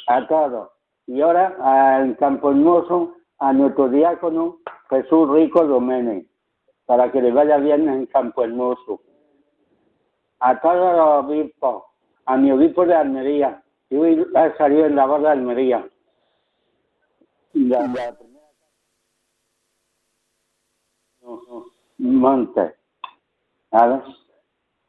a, 0.07 0.27
todos. 0.27 0.71
Y 1.07 1.21
ahora 1.21 2.01
en 2.01 2.15
Campo 2.15 2.51
Hermoso, 2.51 3.13
a 3.41 3.53
nuestro 3.53 3.91
diácono 3.91 4.57
Jesús 4.89 5.31
Rico 5.33 5.67
Doménez 5.67 6.25
para 6.89 7.13
que 7.13 7.21
les 7.21 7.35
vaya 7.35 7.59
bien 7.59 7.87
en 7.87 8.07
Campo 8.07 8.43
Hermoso. 8.43 9.03
A 10.41 10.59
todos 10.59 10.97
los 10.97 11.25
obispos, 11.27 11.85
a 12.25 12.39
mi 12.39 12.51
obispo 12.51 12.87
de 12.87 12.95
Almería, 12.95 13.63
yo 13.91 14.07
he 14.07 14.57
salido 14.57 14.87
en 14.87 14.97
la 14.97 15.05
voz 15.05 15.21
de 15.21 15.29
Almería. 15.29 15.87
Montes. 21.99 22.73
¿Vale? 23.71 24.03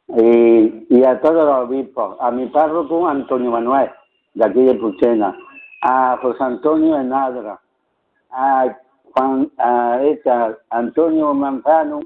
Y, 0.08 0.96
y, 0.96 1.04
a 1.04 1.20
todos 1.20 1.46
los 1.46 1.68
obispos, 1.68 2.16
a 2.22 2.32
mi 2.32 2.46
párroco 2.46 3.10
Antonio 3.10 3.52
Manuel, 3.52 3.92
de 4.36 4.46
aquí 4.46 4.64
de 4.64 4.76
Puchena, 4.76 5.38
a 5.82 6.18
José 6.22 6.42
Antonio 6.46 6.98
Enadra, 6.98 7.60
a 8.32 8.74
Juan, 9.14 9.52
a 9.58 10.02
esta, 10.04 10.58
Antonio 10.70 11.34
Manzano, 11.34 12.02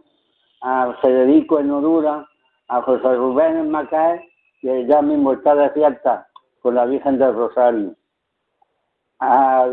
a 0.62 0.93
Federico 1.01 1.60
Enodura, 1.60 2.28
a 2.68 2.82
José 2.82 3.16
Rubén 3.16 3.58
en 3.58 4.20
que 4.62 4.86
ya 4.88 5.01
mismo 5.01 5.34
está 5.34 5.56
desierta 5.56 6.28
con 6.62 6.76
la 6.76 6.86
Virgen 6.86 7.20
del 7.20 7.36
Rosario, 7.36 7.95
a, 9.20 9.70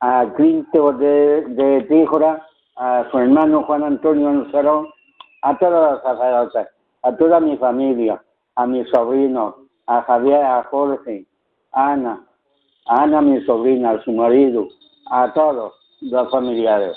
a 0.00 0.26
Clinto 0.36 0.92
de, 0.92 1.42
de 1.46 1.82
Tíjora, 1.82 2.46
a 2.76 3.06
su 3.10 3.18
hermano 3.18 3.64
Juan 3.64 3.82
Antonio 3.82 4.28
Anzarón, 4.28 4.88
a 5.42 5.58
todos 5.58 5.92
los 5.92 6.02
sacerdotes, 6.02 6.68
a 7.02 7.16
toda 7.16 7.40
mi 7.40 7.56
familia, 7.56 8.22
a 8.54 8.66
mis 8.66 8.88
sobrinos, 8.90 9.56
a 9.86 10.02
Javier, 10.02 10.44
a 10.44 10.62
Jorge, 10.64 11.26
a 11.72 11.92
Ana, 11.92 12.24
a 12.86 13.02
Ana, 13.02 13.20
mi 13.20 13.40
sobrina, 13.44 13.90
a 13.90 14.02
su 14.04 14.12
marido, 14.12 14.68
a 15.10 15.32
todos 15.32 15.79
los 16.00 16.30
familiares, 16.30 16.96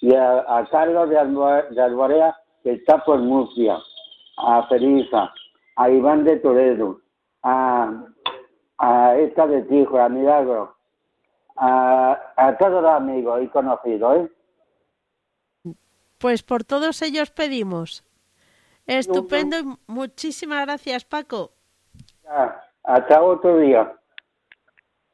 y 0.00 0.14
a, 0.14 0.40
a 0.58 0.66
Carlos 0.70 1.08
de, 1.10 1.18
Albo- 1.18 1.68
de 1.70 1.82
Alborea, 1.82 2.36
que 2.62 2.72
está 2.72 3.04
por 3.04 3.18
Murcia, 3.18 3.78
a 4.36 4.66
Felisa, 4.68 5.32
a 5.76 5.90
Iván 5.90 6.24
de 6.24 6.36
Toledo, 6.38 7.00
a, 7.42 8.04
a 8.78 9.16
esta 9.16 9.46
de 9.46 9.62
Tijo, 9.62 9.98
a 9.98 10.08
Milagro, 10.08 10.76
a, 11.56 12.18
a 12.36 12.56
todos 12.58 12.82
los 12.82 12.92
amigos 12.92 13.42
y 13.42 13.48
conocidos, 13.48 14.16
¿eh? 14.16 15.74
Pues 16.18 16.42
por 16.42 16.64
todos 16.64 17.02
ellos 17.02 17.30
pedimos. 17.30 18.02
Estupendo 18.86 19.58
y 19.58 19.64
muchísimas 19.86 20.64
gracias, 20.66 21.04
Paco. 21.04 21.52
Ya, 22.22 22.62
hasta 22.82 23.22
otro 23.22 23.58
día. 23.58 23.92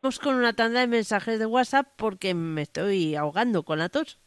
Vamos 0.03 0.19
con 0.19 0.35
una 0.35 0.55
tanda 0.55 0.81
de 0.81 0.87
mensajes 0.87 1.39
de 1.39 1.45
WhatsApp 1.45 1.89
porque 1.97 2.33
me 2.33 2.63
estoy 2.63 3.17
ahogando 3.17 3.65
con 3.65 3.79
la 3.79 3.91
tos. 3.91 4.19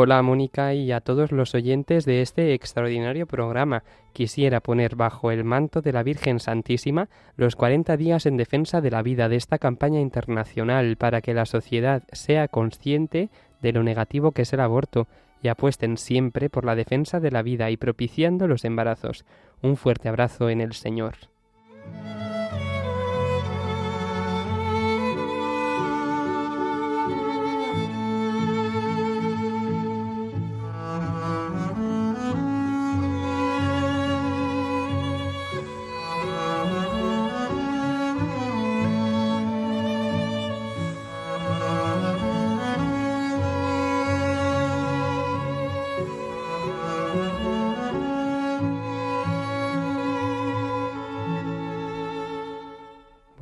Hola 0.00 0.22
Mónica 0.22 0.74
y 0.74 0.92
a 0.92 1.00
todos 1.00 1.32
los 1.32 1.56
oyentes 1.56 2.04
de 2.04 2.22
este 2.22 2.54
extraordinario 2.54 3.26
programa. 3.26 3.82
Quisiera 4.12 4.60
poner 4.60 4.94
bajo 4.94 5.32
el 5.32 5.42
manto 5.42 5.82
de 5.82 5.92
la 5.92 6.04
Virgen 6.04 6.38
Santísima 6.38 7.08
los 7.36 7.56
40 7.56 7.96
días 7.96 8.24
en 8.24 8.36
defensa 8.36 8.80
de 8.80 8.92
la 8.92 9.02
vida 9.02 9.28
de 9.28 9.34
esta 9.34 9.58
campaña 9.58 10.00
internacional 10.00 10.94
para 10.98 11.20
que 11.20 11.34
la 11.34 11.46
sociedad 11.46 12.04
sea 12.12 12.46
consciente 12.46 13.28
de 13.60 13.72
lo 13.72 13.82
negativo 13.82 14.30
que 14.30 14.42
es 14.42 14.52
el 14.52 14.60
aborto 14.60 15.08
y 15.42 15.48
apuesten 15.48 15.96
siempre 15.96 16.48
por 16.48 16.64
la 16.64 16.76
defensa 16.76 17.18
de 17.18 17.32
la 17.32 17.42
vida 17.42 17.68
y 17.72 17.76
propiciando 17.76 18.46
los 18.46 18.64
embarazos. 18.64 19.24
Un 19.62 19.76
fuerte 19.76 20.08
abrazo 20.08 20.48
en 20.48 20.60
el 20.60 20.74
Señor. 20.74 21.16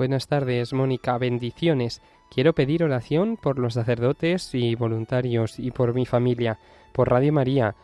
Buenas 0.07 0.29
tardes, 0.29 0.73
Mónica. 0.73 1.19
Bendiciones. 1.19 2.01
Quiero 2.31 2.53
pedir 2.53 2.85
oración 2.85 3.37
por 3.37 3.59
los 3.59 3.75
sacerdotes 3.75 4.55
y 4.55 4.77
voluntarios 4.77 5.59
y 5.59 5.73
por 5.73 5.95
mi 5.95 6.07
familia, 6.07 6.61
por 6.93 7.11
Radio 7.11 7.33
María, 7.33 7.75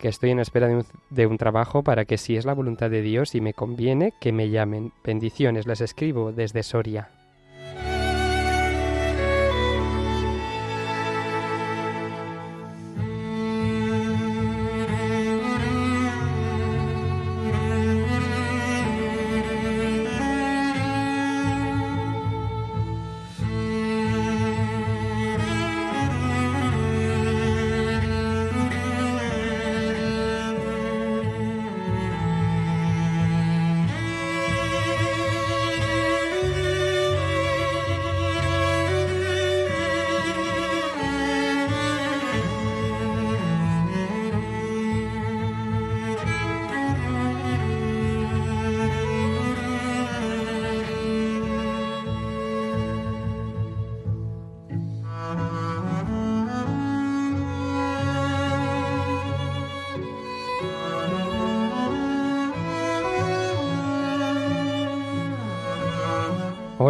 que 0.00 0.08
estoy 0.08 0.32
en 0.32 0.40
espera 0.40 0.66
de 1.10 1.26
un, 1.28 1.38
trabajo 1.38 1.84
para 1.84 2.04
que 2.04 2.18
si 2.18 2.36
es 2.36 2.44
la 2.44 2.52
voluntad 2.52 2.90
de 2.90 3.00
Dios 3.00 3.36
y 3.36 3.40
me 3.40 3.54
conviene, 3.54 4.12
que 4.20 4.32
me 4.32 4.50
llamen. 4.50 4.90
Bendiciones. 5.04 5.68
Les 5.68 5.80
escribo 5.80 6.32
desde 6.32 6.64
Soria. 6.64 7.17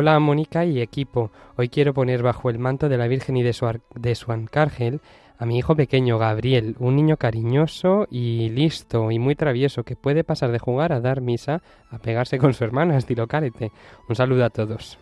Hola 0.01 0.17
Mónica 0.21 0.65
y 0.65 0.81
equipo. 0.81 1.33
Hoy 1.57 1.69
quiero 1.71 1.93
poner 1.93 2.23
bajo 2.23 2.51
el 2.51 2.61
manto 2.61 2.89
de 2.89 2.97
la 2.97 3.09
Virgen 3.09 3.37
y 3.37 3.43
de 3.43 3.53
su, 3.53 3.67
ar- 3.67 3.81
de 3.97 4.15
su 4.15 4.31
a 4.31 5.45
mi 5.45 5.59
hijo 5.59 5.75
pequeño 5.75 6.19
Gabriel, 6.19 6.77
un 6.79 6.95
niño 6.95 7.17
cariñoso 7.17 8.07
y 8.09 8.49
listo 8.51 9.11
y 9.11 9.19
muy 9.19 9.35
travieso 9.35 9.83
que 9.83 9.97
puede 9.97 10.23
pasar 10.23 10.53
de 10.53 10.61
jugar 10.61 10.93
a 10.93 11.01
dar 11.01 11.21
misa 11.21 11.63
a 11.91 11.99
pegarse 11.99 12.39
con 12.39 12.55
su 12.55 12.63
hermana 12.63 12.97
estilo 12.97 13.27
carete. 13.27 13.73
Un 14.09 14.15
saludo 14.15 14.45
a 14.45 14.51
todos. 14.51 15.01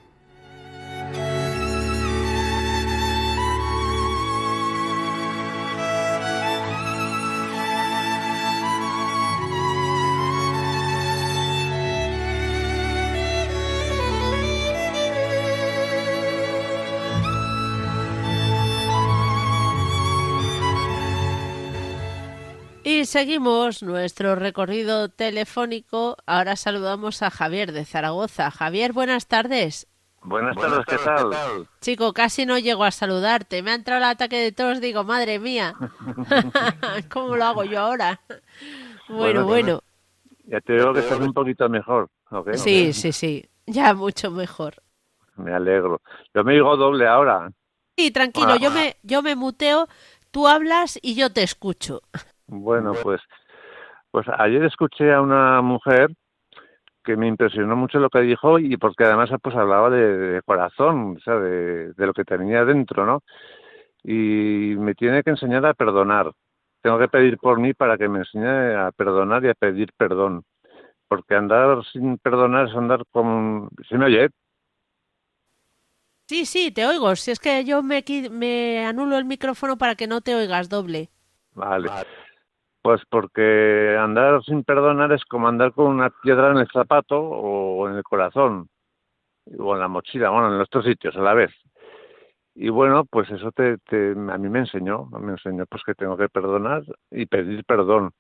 Y 23.07 23.09
seguimos 23.09 23.85
nuestro 23.85 24.35
recorrido 24.35 25.09
telefónico. 25.09 26.17
Ahora 26.27 26.57
saludamos 26.57 27.23
a 27.23 27.31
Javier 27.31 27.71
de 27.71 27.85
Zaragoza. 27.85 28.51
Javier, 28.51 28.93
buenas 28.93 29.29
tardes. 29.29 29.87
Buenas 30.23 30.57
tardes, 30.57 30.85
¿qué 30.87 30.97
tal? 30.99 31.69
Chico, 31.81 32.13
casi 32.13 32.47
no 32.47 32.59
llego 32.59 32.83
a 32.83 32.91
saludarte. 32.91 33.63
Me 33.63 33.71
ha 33.71 33.75
entrado 33.75 33.99
el 33.99 34.11
ataque 34.11 34.39
de 34.39 34.51
tos, 34.51 34.81
digo, 34.81 35.05
madre 35.05 35.39
mía. 35.39 35.73
¿Cómo 37.09 37.37
lo 37.37 37.45
hago 37.45 37.63
yo 37.63 37.79
ahora? 37.79 38.21
Bueno, 39.09 39.45
bueno. 39.45 39.85
Ya 40.47 40.61
te 40.61 40.73
digo 40.73 40.93
que 40.93 40.99
estás 40.99 41.21
un 41.21 41.33
poquito 41.33 41.69
mejor. 41.69 42.11
¿ok? 42.33 42.55
Sí, 42.55 42.93
sí, 42.93 43.13
sí. 43.13 43.49
Ya 43.67 43.95
mucho 43.95 44.33
mejor. 44.33 44.83
Me 45.37 45.55
alegro. 45.55 46.03
Yo 46.35 46.43
me 46.43 46.55
digo 46.55 46.77
doble 46.77 47.07
ahora. 47.07 47.53
Sí, 47.97 48.11
tranquilo, 48.11 48.57
yo 48.57 48.73
me, 48.73 48.97
yo 49.05 49.23
me 49.23 49.37
muteo, 49.37 49.87
tú 50.33 50.49
hablas 50.49 50.99
y 51.03 51.15
yo 51.15 51.33
te 51.33 51.45
escucho. 51.45 52.03
Bueno, 52.47 52.93
pues, 53.03 53.21
pues 54.11 54.27
ayer 54.39 54.65
escuché 54.65 55.13
a 55.13 55.21
una 55.21 55.61
mujer 55.63 56.11
que 57.07 57.17
me 57.17 57.29
impresionó 57.29 57.77
mucho 57.77 57.99
lo 57.99 58.11
que 58.11 58.21
dijo 58.21 58.59
y 58.59 58.77
porque 58.77 59.05
además 59.05 59.31
pues 59.41 59.55
hablaba 59.55 59.89
de, 59.91 60.19
de 60.19 60.43
corazón, 60.43 61.17
o 61.17 61.21
sea, 61.21 61.37
de, 61.37 61.93
de, 61.93 62.07
lo 62.07 62.13
que 62.13 62.25
tenía 62.25 62.65
dentro, 62.65 63.07
¿no? 63.07 63.23
Y 64.03 64.75
me 64.77 64.95
tiene 64.95 65.23
que 65.23 65.31
enseñar 65.31 65.65
a 65.67 65.75
perdonar. 65.75 66.33
Tengo 66.83 66.99
que 66.99 67.09
pedir 67.09 67.39
por 67.39 67.61
mí 67.61 67.75
para 67.75 67.97
que 67.97 68.09
me 68.09 68.19
enseñe 68.21 68.75
a 68.77 68.91
perdonar 68.93 69.45
y 69.45 69.49
a 69.49 69.55
pedir 69.55 69.91
perdón. 69.97 70.45
Porque 71.09 71.37
andar 71.37 71.85
sin 71.93 72.19
perdonar 72.19 72.69
es 72.69 72.75
andar 72.75 73.05
con... 73.13 73.69
¿Se 73.89 73.97
me 73.97 74.07
oye? 74.07 74.29
Sí, 76.27 76.45
sí, 76.45 76.73
te 76.73 76.87
oigo. 76.87 77.15
Si 77.15 77.31
es 77.31 77.39
que 77.39 77.65
yo 77.65 77.83
me, 77.85 78.05
me 78.33 78.85
anulo 78.85 79.17
el 79.17 79.25
micrófono 79.25 79.79
para 79.79 79.95
que 79.95 80.09
no 80.09 80.21
te 80.21 80.35
oigas 80.35 80.69
doble. 80.69 81.09
Vale. 81.55 81.89
Pues 82.87 83.03
porque 83.11 83.97
andar 83.99 84.45
sin 84.45 84.62
perdonar 84.62 85.11
es 85.11 85.24
como 85.24 85.49
andar 85.49 85.72
con 85.72 85.87
una 85.87 86.09
piedra 86.22 86.53
en 86.53 86.59
el 86.59 86.68
zapato 86.72 87.18
o 87.20 87.89
en 87.89 87.97
el 87.97 88.05
corazón 88.05 88.68
o 89.59 89.74
en 89.74 89.80
la 89.80 89.89
mochila, 89.89 90.30
bueno, 90.30 90.53
en 90.53 90.59
los 90.59 90.70
dos 90.70 90.84
sitios 90.84 91.16
a 91.16 91.20
la 91.20 91.34
vez. 91.34 91.51
Y 92.55 92.68
bueno, 92.68 93.05
pues 93.05 93.28
eso 93.32 93.51
te, 93.51 93.78
te, 93.78 94.12
a 94.12 94.39
mí 94.39 94.49
me 94.49 94.61
enseñó, 94.61 95.07
me 95.07 95.32
enseñó 95.32 95.66
pues 95.66 95.82
que 95.84 95.97
tengo 95.97 96.16
que 96.16 96.28
perdonar 96.28 96.84
y 97.11 97.26
pedir 97.26 97.64
perdón. 97.64 98.12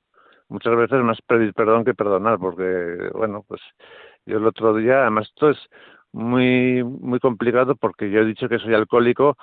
Muchas 0.48 0.76
veces 0.76 1.00
más 1.04 1.22
pedir 1.22 1.54
perdón 1.54 1.84
que 1.84 1.94
perdonar, 1.94 2.40
porque 2.40 3.08
bueno, 3.14 3.44
pues 3.46 3.60
yo 4.24 4.38
el 4.38 4.46
otro 4.46 4.74
día, 4.74 5.02
además 5.02 5.28
esto 5.28 5.50
es 5.50 5.58
muy 6.10 6.82
muy 6.82 7.20
complicado 7.20 7.76
porque 7.76 8.10
yo 8.10 8.18
he 8.18 8.24
dicho 8.24 8.48
que 8.48 8.58
soy 8.58 8.74
alcohólico 8.74 9.36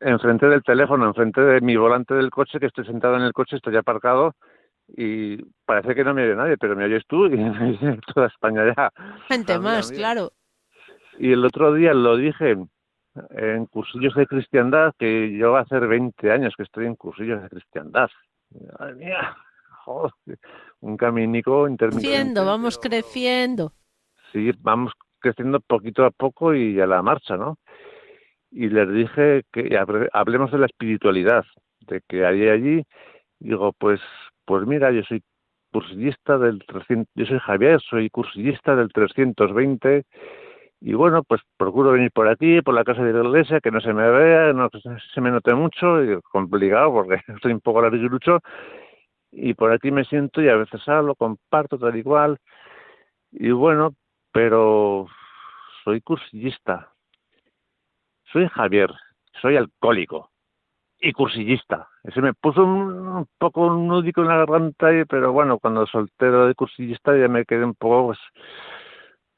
enfrente 0.00 0.46
del 0.46 0.62
teléfono, 0.62 1.06
enfrente 1.06 1.40
de 1.40 1.60
mi 1.60 1.76
volante 1.76 2.14
del 2.14 2.30
coche, 2.30 2.60
que 2.60 2.66
estoy 2.66 2.84
sentado 2.84 3.16
en 3.16 3.22
el 3.22 3.32
coche, 3.32 3.56
estoy 3.56 3.76
aparcado 3.76 4.34
y 4.96 5.36
parece 5.66 5.94
que 5.94 6.04
no 6.04 6.14
me 6.14 6.24
oye 6.24 6.34
nadie, 6.34 6.56
pero 6.56 6.74
me 6.74 6.84
oyes 6.84 7.04
tú 7.06 7.26
y 7.26 7.30
me 7.36 7.70
oye 7.70 7.98
toda 8.14 8.26
España 8.26 8.62
ya. 8.74 8.92
Gente 9.28 9.58
más, 9.58 9.90
claro. 9.92 10.32
Y 11.18 11.32
el 11.32 11.44
otro 11.44 11.74
día 11.74 11.92
lo 11.94 12.16
dije 12.16 12.56
en 13.30 13.66
cursillos 13.66 14.14
de 14.14 14.26
cristiandad, 14.26 14.92
que 14.98 15.36
yo 15.36 15.52
va 15.52 15.60
a 15.60 15.62
hacer 15.62 15.86
20 15.86 16.30
años 16.30 16.54
que 16.56 16.62
estoy 16.62 16.86
en 16.86 16.94
cursillos 16.94 17.42
de 17.42 17.48
cristiandad. 17.48 18.08
Madre 18.78 18.94
mía, 18.94 19.36
joder, 19.84 20.12
un 20.80 20.96
caminico 20.96 21.68
intermitente. 21.68 22.08
Creciendo, 22.08 22.44
vamos 22.44 22.78
creciendo. 22.78 23.72
Sí, 24.32 24.52
vamos 24.60 24.92
creciendo 25.18 25.60
poquito 25.60 26.04
a 26.04 26.10
poco 26.10 26.54
y 26.54 26.80
a 26.80 26.86
la 26.86 27.02
marcha, 27.02 27.36
¿no? 27.36 27.58
Y 28.50 28.68
les 28.68 28.90
dije 28.92 29.42
que 29.52 29.78
hablemos 30.12 30.50
de 30.52 30.58
la 30.58 30.66
espiritualidad, 30.66 31.44
de 31.80 32.02
que 32.08 32.24
hay 32.24 32.48
allí, 32.48 32.84
digo, 33.38 33.72
pues, 33.78 34.00
pues 34.44 34.66
mira, 34.66 34.90
yo 34.92 35.02
soy 35.02 35.22
cursillista 35.72 36.38
del 36.38 36.64
300, 36.66 37.06
yo 37.14 37.26
soy 37.26 37.38
Javier, 37.38 37.80
soy 37.80 38.10
cursillista 38.10 38.74
del 38.76 38.92
320 38.92 40.04
y 40.80 40.94
bueno, 40.94 41.24
pues 41.24 41.40
procuro 41.56 41.92
venir 41.92 42.12
por 42.12 42.28
aquí, 42.28 42.62
por 42.62 42.74
la 42.74 42.84
casa 42.84 43.02
de 43.02 43.12
la 43.12 43.24
iglesia, 43.24 43.60
que 43.60 43.70
no 43.70 43.80
se 43.80 43.92
me 43.92 44.08
vea, 44.10 44.52
no 44.52 44.68
se 45.14 45.20
me 45.20 45.30
note 45.30 45.54
mucho, 45.54 46.02
y 46.04 46.20
complicado 46.22 46.92
porque 46.92 47.20
estoy 47.34 47.52
un 47.52 47.60
poco 47.60 47.82
larguirucho. 47.82 48.40
Y 49.32 49.54
por 49.54 49.72
aquí 49.72 49.90
me 49.90 50.04
siento 50.04 50.40
y 50.42 50.48
a 50.48 50.56
veces 50.56 50.86
hablo, 50.88 51.14
comparto 51.14 51.78
tal 51.78 51.96
y 51.96 52.02
cual. 52.02 52.38
Y 53.32 53.50
bueno, 53.50 53.94
pero 54.32 55.06
soy 55.84 56.00
cursillista, 56.00 56.92
soy 58.32 58.48
Javier, 58.48 58.92
soy 59.40 59.56
alcohólico 59.56 60.30
y 61.00 61.12
cursillista. 61.12 61.88
Ese 62.02 62.20
me 62.20 62.34
puso 62.34 62.64
un, 62.64 63.26
poco 63.38 63.66
un 63.66 63.88
nudico 63.88 64.22
en 64.22 64.28
la 64.28 64.36
garganta, 64.38 64.88
pero 65.08 65.32
bueno, 65.32 65.58
cuando 65.58 65.86
soltero 65.86 66.46
de 66.46 66.54
cursillista 66.54 67.16
ya 67.16 67.28
me 67.28 67.44
quedé 67.44 67.64
un 67.64 67.74
poco, 67.74 68.08
pues, 68.08 68.18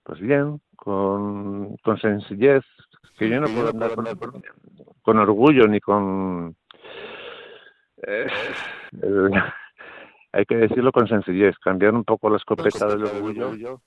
pues 0.03 0.21
bien, 0.21 0.61
con, 0.77 1.77
con 1.79 2.01
sencillez, 2.01 2.65
que 3.19 3.29
yo 3.29 3.41
no 3.41 3.49
puedo 3.49 3.69
andar 3.69 3.95
con, 3.95 4.07
con 5.03 5.19
orgullo 5.19 5.69
ni 5.69 5.81
con... 5.81 6.57
Eh, 8.07 8.27
hay 10.33 10.45
que 10.47 10.57
decirlo 10.57 10.91
con 10.93 11.07
sencillez, 11.07 11.59
cambiar 11.59 11.95
un 11.95 12.05
poco 12.05 12.31
la 12.31 12.39
escopeta 12.39 12.87
del 12.87 13.05
orgullo 13.05 13.83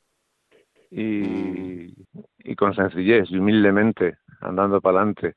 y, 0.91 1.95
y 2.37 2.55
con 2.55 2.75
sencillez 2.75 3.31
y 3.31 3.37
humildemente 3.37 4.19
andando 4.43 4.81
para 4.81 4.99
adelante 4.99 5.35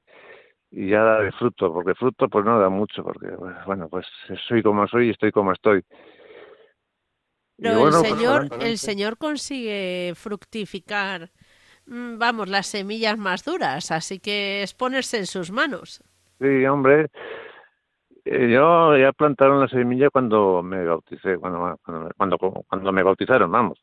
y 0.71 0.91
ya 0.91 1.03
da 1.03 1.21
de 1.21 1.33
fruto, 1.33 1.73
porque 1.73 1.95
fruto 1.95 2.29
pues 2.29 2.45
no 2.45 2.59
da 2.59 2.69
mucho, 2.69 3.03
porque 3.03 3.29
bueno, 3.65 3.89
pues 3.89 4.07
soy 4.49 4.63
como 4.63 4.87
soy 4.89 5.09
y 5.09 5.11
estoy 5.11 5.33
como 5.33 5.53
estoy. 5.53 5.83
Pero 7.59 7.81
bueno, 7.81 8.01
el 8.01 8.03
pues, 8.03 8.13
Señor, 8.13 8.49
pues, 8.49 8.65
el 8.65 8.79
Señor 8.79 9.17
consigue 9.17 10.13
fructificar, 10.15 11.31
mm, 11.87 12.19
vamos, 12.19 12.49
las 12.49 12.67
semillas 12.67 13.17
más 13.17 13.45
duras, 13.45 13.91
así 13.91 14.19
que 14.19 14.63
es 14.63 14.75
ponerse 14.75 15.19
en 15.19 15.27
sus 15.27 15.51
manos. 15.51 16.03
Sí, 16.39 16.67
hombre, 16.67 17.07
eh, 18.27 18.51
yo 18.53 18.97
ya 18.99 19.13
plantaron 19.13 19.61
la 19.61 19.69
semilla 19.69 20.11
cuando 20.11 20.63
me 20.63 20.85
bauticé, 20.85 21.39
cuando, 21.39 21.79
cuando, 22.17 22.37
cuando 22.39 22.93
me 22.93 23.03
bautizaron, 23.03 23.51
vamos 23.51 23.83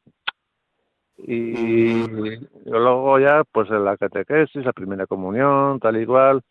y 1.17 2.07
luego 2.65 3.19
ya 3.19 3.43
pues 3.51 3.69
en 3.69 3.85
la 3.85 3.97
catequesis, 3.97 4.65
la 4.65 4.73
primera 4.73 5.07
comunión, 5.07 5.79
tal 5.79 5.97
igual, 5.97 6.41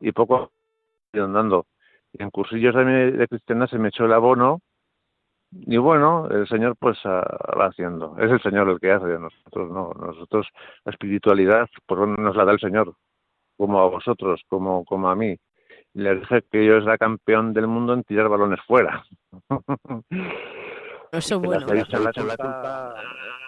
y 0.00 0.12
poco 0.12 0.50
andando. 1.12 1.66
Y 2.12 2.22
en 2.22 2.30
cursillos 2.30 2.74
de, 2.74 3.12
de 3.12 3.28
cristiana 3.28 3.66
se 3.66 3.78
me 3.78 3.88
echó 3.88 4.04
el 4.04 4.12
abono 4.12 4.60
y 5.52 5.76
bueno, 5.76 6.28
el 6.30 6.46
Señor 6.48 6.76
pues 6.78 6.98
va 7.04 7.66
haciendo. 7.66 8.16
Es 8.18 8.30
el 8.30 8.42
Señor 8.42 8.68
el 8.68 8.80
que 8.80 8.92
hace, 8.92 9.06
nosotros 9.18 9.70
no. 9.70 9.92
Nosotros 9.98 10.46
la 10.84 10.92
espiritualidad 10.92 11.68
pues 11.86 12.00
nos 12.18 12.36
la 12.36 12.44
da 12.44 12.52
el 12.52 12.60
Señor, 12.60 12.94
como 13.56 13.80
a 13.80 13.88
vosotros, 13.88 14.42
como, 14.48 14.84
como 14.84 15.08
a 15.08 15.16
mí. 15.16 15.36
Y 15.94 16.00
le 16.00 16.16
dije 16.16 16.42
que 16.50 16.64
yo 16.64 16.76
era 16.76 16.98
campeón 16.98 17.54
del 17.54 17.66
mundo 17.66 17.94
en 17.94 18.04
tirar 18.04 18.28
balones 18.28 18.60
fuera. 18.66 19.04
Eso 21.12 21.40
bueno. 21.40 21.66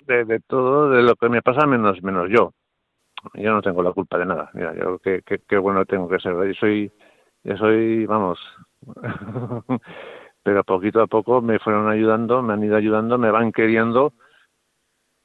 De, 0.06 0.24
de, 0.24 0.40
todo, 0.40 0.90
de 0.90 1.02
lo 1.02 1.16
que 1.16 1.28
me 1.28 1.42
pasa, 1.42 1.66
menos 1.66 2.02
menos 2.02 2.28
yo. 2.30 2.52
Yo 3.34 3.52
no 3.52 3.62
tengo 3.62 3.82
la 3.82 3.92
culpa 3.92 4.18
de 4.18 4.26
nada. 4.26 4.50
Mira, 4.54 4.74
yo 4.74 4.98
qué, 4.98 5.22
qué, 5.26 5.40
qué 5.46 5.58
bueno 5.58 5.84
tengo 5.84 6.08
que 6.08 6.20
ser. 6.20 6.34
Yo 6.34 6.54
soy, 6.54 6.92
yo 7.42 7.56
soy, 7.56 8.06
vamos, 8.06 8.38
pero 10.42 10.64
poquito 10.64 11.02
a 11.02 11.06
poco 11.06 11.42
me 11.42 11.58
fueron 11.58 11.88
ayudando, 11.88 12.42
me 12.42 12.54
han 12.54 12.64
ido 12.64 12.76
ayudando, 12.76 13.18
me 13.18 13.30
van 13.30 13.52
queriendo. 13.52 14.12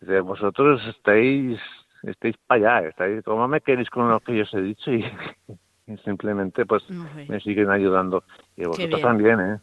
De 0.01 0.19
vosotros 0.19 0.81
estáis, 0.87 1.59
estáis 2.03 2.35
para 2.45 2.79
allá, 2.79 2.89
estáis, 2.89 3.23
como 3.23 3.47
me 3.47 3.61
queréis 3.61 3.89
con 3.89 4.09
lo 4.09 4.19
que 4.19 4.35
yo 4.35 4.43
os 4.43 4.53
he 4.53 4.61
dicho? 4.61 4.91
Y, 4.91 5.05
y 5.87 5.97
simplemente 5.97 6.65
pues 6.65 6.83
me 6.89 7.39
siguen 7.39 7.69
ayudando. 7.69 8.23
Y 8.57 8.65
vosotros 8.65 9.01
también, 9.01 9.39
¿eh? 9.39 9.59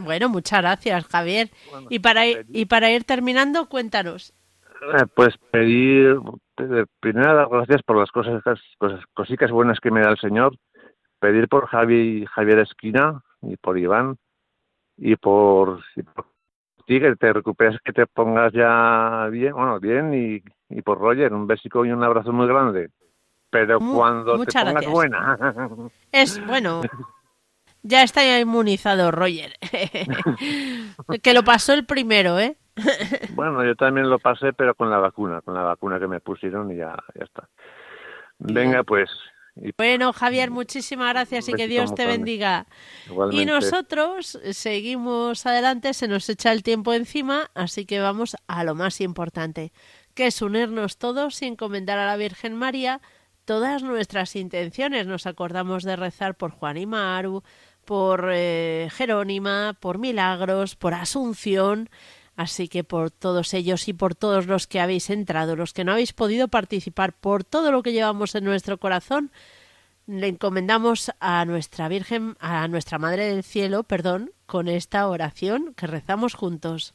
Bueno, 0.00 0.28
muchas 0.28 0.60
gracias, 0.60 1.06
Javier. 1.06 1.50
y 1.88 1.98
para 1.98 2.26
ir, 2.26 2.46
y 2.50 2.66
para 2.66 2.90
ir 2.90 3.04
terminando, 3.04 3.68
cuéntanos. 3.68 4.34
Eh, 4.92 5.06
pues 5.14 5.34
pedir, 5.50 6.18
primero 7.00 7.34
dar 7.34 7.48
gracias 7.48 7.82
por 7.82 7.96
las 7.96 8.10
cosas, 8.10 8.42
cosas, 8.78 9.00
cositas 9.14 9.50
buenas 9.50 9.80
que 9.80 9.90
me 9.90 10.00
da 10.00 10.10
el 10.10 10.18
Señor. 10.18 10.56
Pedir 11.18 11.48
por 11.48 11.66
Javi, 11.68 12.26
Javier 12.26 12.58
Esquina 12.60 13.22
y 13.42 13.56
por 13.56 13.78
Iván 13.78 14.18
y 14.96 15.16
por, 15.16 15.82
ti 16.86 17.00
que 17.00 17.16
te 17.16 17.32
recuperes, 17.32 17.80
que 17.82 17.92
te 17.92 18.06
pongas 18.06 18.52
ya 18.52 19.28
bien, 19.30 19.54
bueno, 19.54 19.80
bien 19.80 20.12
y, 20.14 20.42
y 20.68 20.82
por 20.82 20.98
Roger, 20.98 21.32
un 21.32 21.46
besico 21.46 21.84
y 21.84 21.90
un 21.90 22.04
abrazo 22.04 22.32
muy 22.32 22.46
grande. 22.46 22.90
Pero 23.50 23.78
cuando 23.78 24.44
te 24.44 24.52
pongas 24.52 24.86
buena. 24.86 25.38
Es 26.12 26.44
bueno. 26.46 26.82
Ya 27.82 28.02
está 28.02 28.40
inmunizado 28.40 29.10
Roger. 29.10 29.56
que 31.22 31.34
lo 31.34 31.44
pasó 31.44 31.72
el 31.74 31.84
primero, 31.84 32.40
¿eh? 32.40 32.56
bueno, 33.34 33.64
yo 33.64 33.74
también 33.76 34.08
lo 34.08 34.18
pasé, 34.18 34.52
pero 34.52 34.74
con 34.74 34.90
la 34.90 34.98
vacuna, 34.98 35.40
con 35.42 35.54
la 35.54 35.62
vacuna 35.62 35.98
que 35.98 36.08
me 36.08 36.20
pusieron 36.20 36.70
y 36.70 36.76
ya, 36.76 36.96
ya 37.14 37.24
está. 37.24 37.48
Venga, 38.38 38.82
pues. 38.82 39.10
Bueno, 39.76 40.12
Javier, 40.12 40.50
muchísimas 40.50 41.12
gracias 41.12 41.48
y 41.48 41.52
que 41.52 41.68
Dios 41.68 41.94
te 41.94 42.06
bendiga. 42.06 42.66
Y 43.30 43.46
nosotros 43.46 44.38
seguimos 44.50 45.46
adelante, 45.46 45.94
se 45.94 46.08
nos 46.08 46.28
echa 46.28 46.50
el 46.50 46.64
tiempo 46.64 46.92
encima, 46.92 47.50
así 47.54 47.86
que 47.86 48.00
vamos 48.00 48.36
a 48.48 48.64
lo 48.64 48.74
más 48.74 49.00
importante, 49.00 49.72
que 50.14 50.26
es 50.26 50.42
unirnos 50.42 50.98
todos 50.98 51.40
y 51.42 51.46
encomendar 51.46 52.00
a 52.00 52.06
la 52.06 52.16
Virgen 52.16 52.56
María 52.56 53.00
todas 53.44 53.84
nuestras 53.84 54.34
intenciones. 54.34 55.06
Nos 55.06 55.26
acordamos 55.26 55.84
de 55.84 55.94
rezar 55.94 56.34
por 56.34 56.50
Juan 56.50 56.76
y 56.76 56.86
Maru, 56.86 57.44
por 57.84 58.30
eh, 58.32 58.88
Jerónima, 58.92 59.76
por 59.78 59.98
Milagros, 59.98 60.74
por 60.74 60.94
Asunción. 60.94 61.88
Así 62.36 62.68
que 62.68 62.82
por 62.82 63.10
todos 63.10 63.54
ellos 63.54 63.86
y 63.88 63.92
por 63.92 64.14
todos 64.14 64.46
los 64.46 64.66
que 64.66 64.80
habéis 64.80 65.10
entrado, 65.10 65.54
los 65.54 65.72
que 65.72 65.84
no 65.84 65.92
habéis 65.92 66.12
podido 66.12 66.48
participar, 66.48 67.12
por 67.12 67.44
todo 67.44 67.70
lo 67.70 67.82
que 67.82 67.92
llevamos 67.92 68.34
en 68.34 68.44
nuestro 68.44 68.78
corazón, 68.78 69.30
le 70.06 70.28
encomendamos 70.28 71.12
a 71.20 71.44
nuestra 71.44 71.88
Virgen, 71.88 72.36
a 72.40 72.66
nuestra 72.68 72.98
Madre 72.98 73.26
del 73.26 73.44
Cielo, 73.44 73.84
perdón, 73.84 74.32
con 74.46 74.68
esta 74.68 75.08
oración 75.08 75.74
que 75.74 75.86
rezamos 75.86 76.34
juntos. 76.34 76.94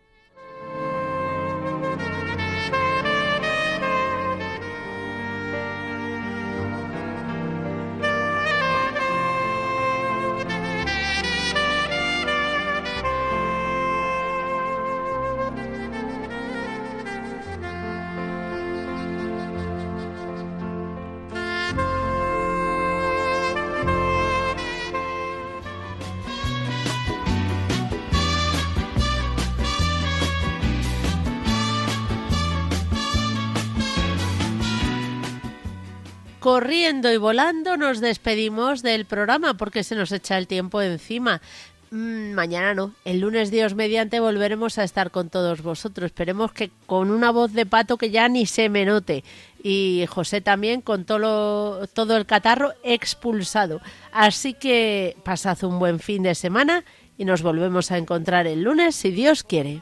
Corriendo 36.71 37.11
y 37.11 37.17
volando 37.17 37.75
nos 37.75 37.99
despedimos 37.99 38.81
del 38.81 39.03
programa 39.03 39.55
porque 39.55 39.83
se 39.83 39.93
nos 39.93 40.09
echa 40.13 40.37
el 40.37 40.47
tiempo 40.47 40.81
encima. 40.81 41.41
Mm, 41.89 42.31
mañana 42.31 42.73
no, 42.73 42.93
el 43.03 43.19
lunes 43.19 43.51
Dios 43.51 43.75
mediante 43.75 44.21
volveremos 44.21 44.77
a 44.77 44.85
estar 44.85 45.11
con 45.11 45.29
todos 45.29 45.61
vosotros. 45.63 46.05
Esperemos 46.05 46.53
que 46.53 46.71
con 46.85 47.11
una 47.11 47.29
voz 47.29 47.51
de 47.51 47.65
pato 47.65 47.97
que 47.97 48.09
ya 48.09 48.29
ni 48.29 48.45
se 48.45 48.69
me 48.69 48.85
note. 48.85 49.25
Y 49.61 50.05
José 50.07 50.39
también 50.39 50.79
con 50.79 51.03
todo, 51.03 51.85
todo 51.87 52.15
el 52.15 52.25
catarro 52.25 52.71
expulsado. 52.83 53.81
Así 54.13 54.53
que 54.53 55.17
pasad 55.25 55.61
un 55.65 55.77
buen 55.77 55.99
fin 55.99 56.23
de 56.23 56.35
semana 56.35 56.85
y 57.17 57.25
nos 57.25 57.41
volvemos 57.41 57.91
a 57.91 57.97
encontrar 57.97 58.47
el 58.47 58.61
lunes 58.63 58.95
si 58.95 59.11
Dios 59.11 59.43
quiere. 59.43 59.81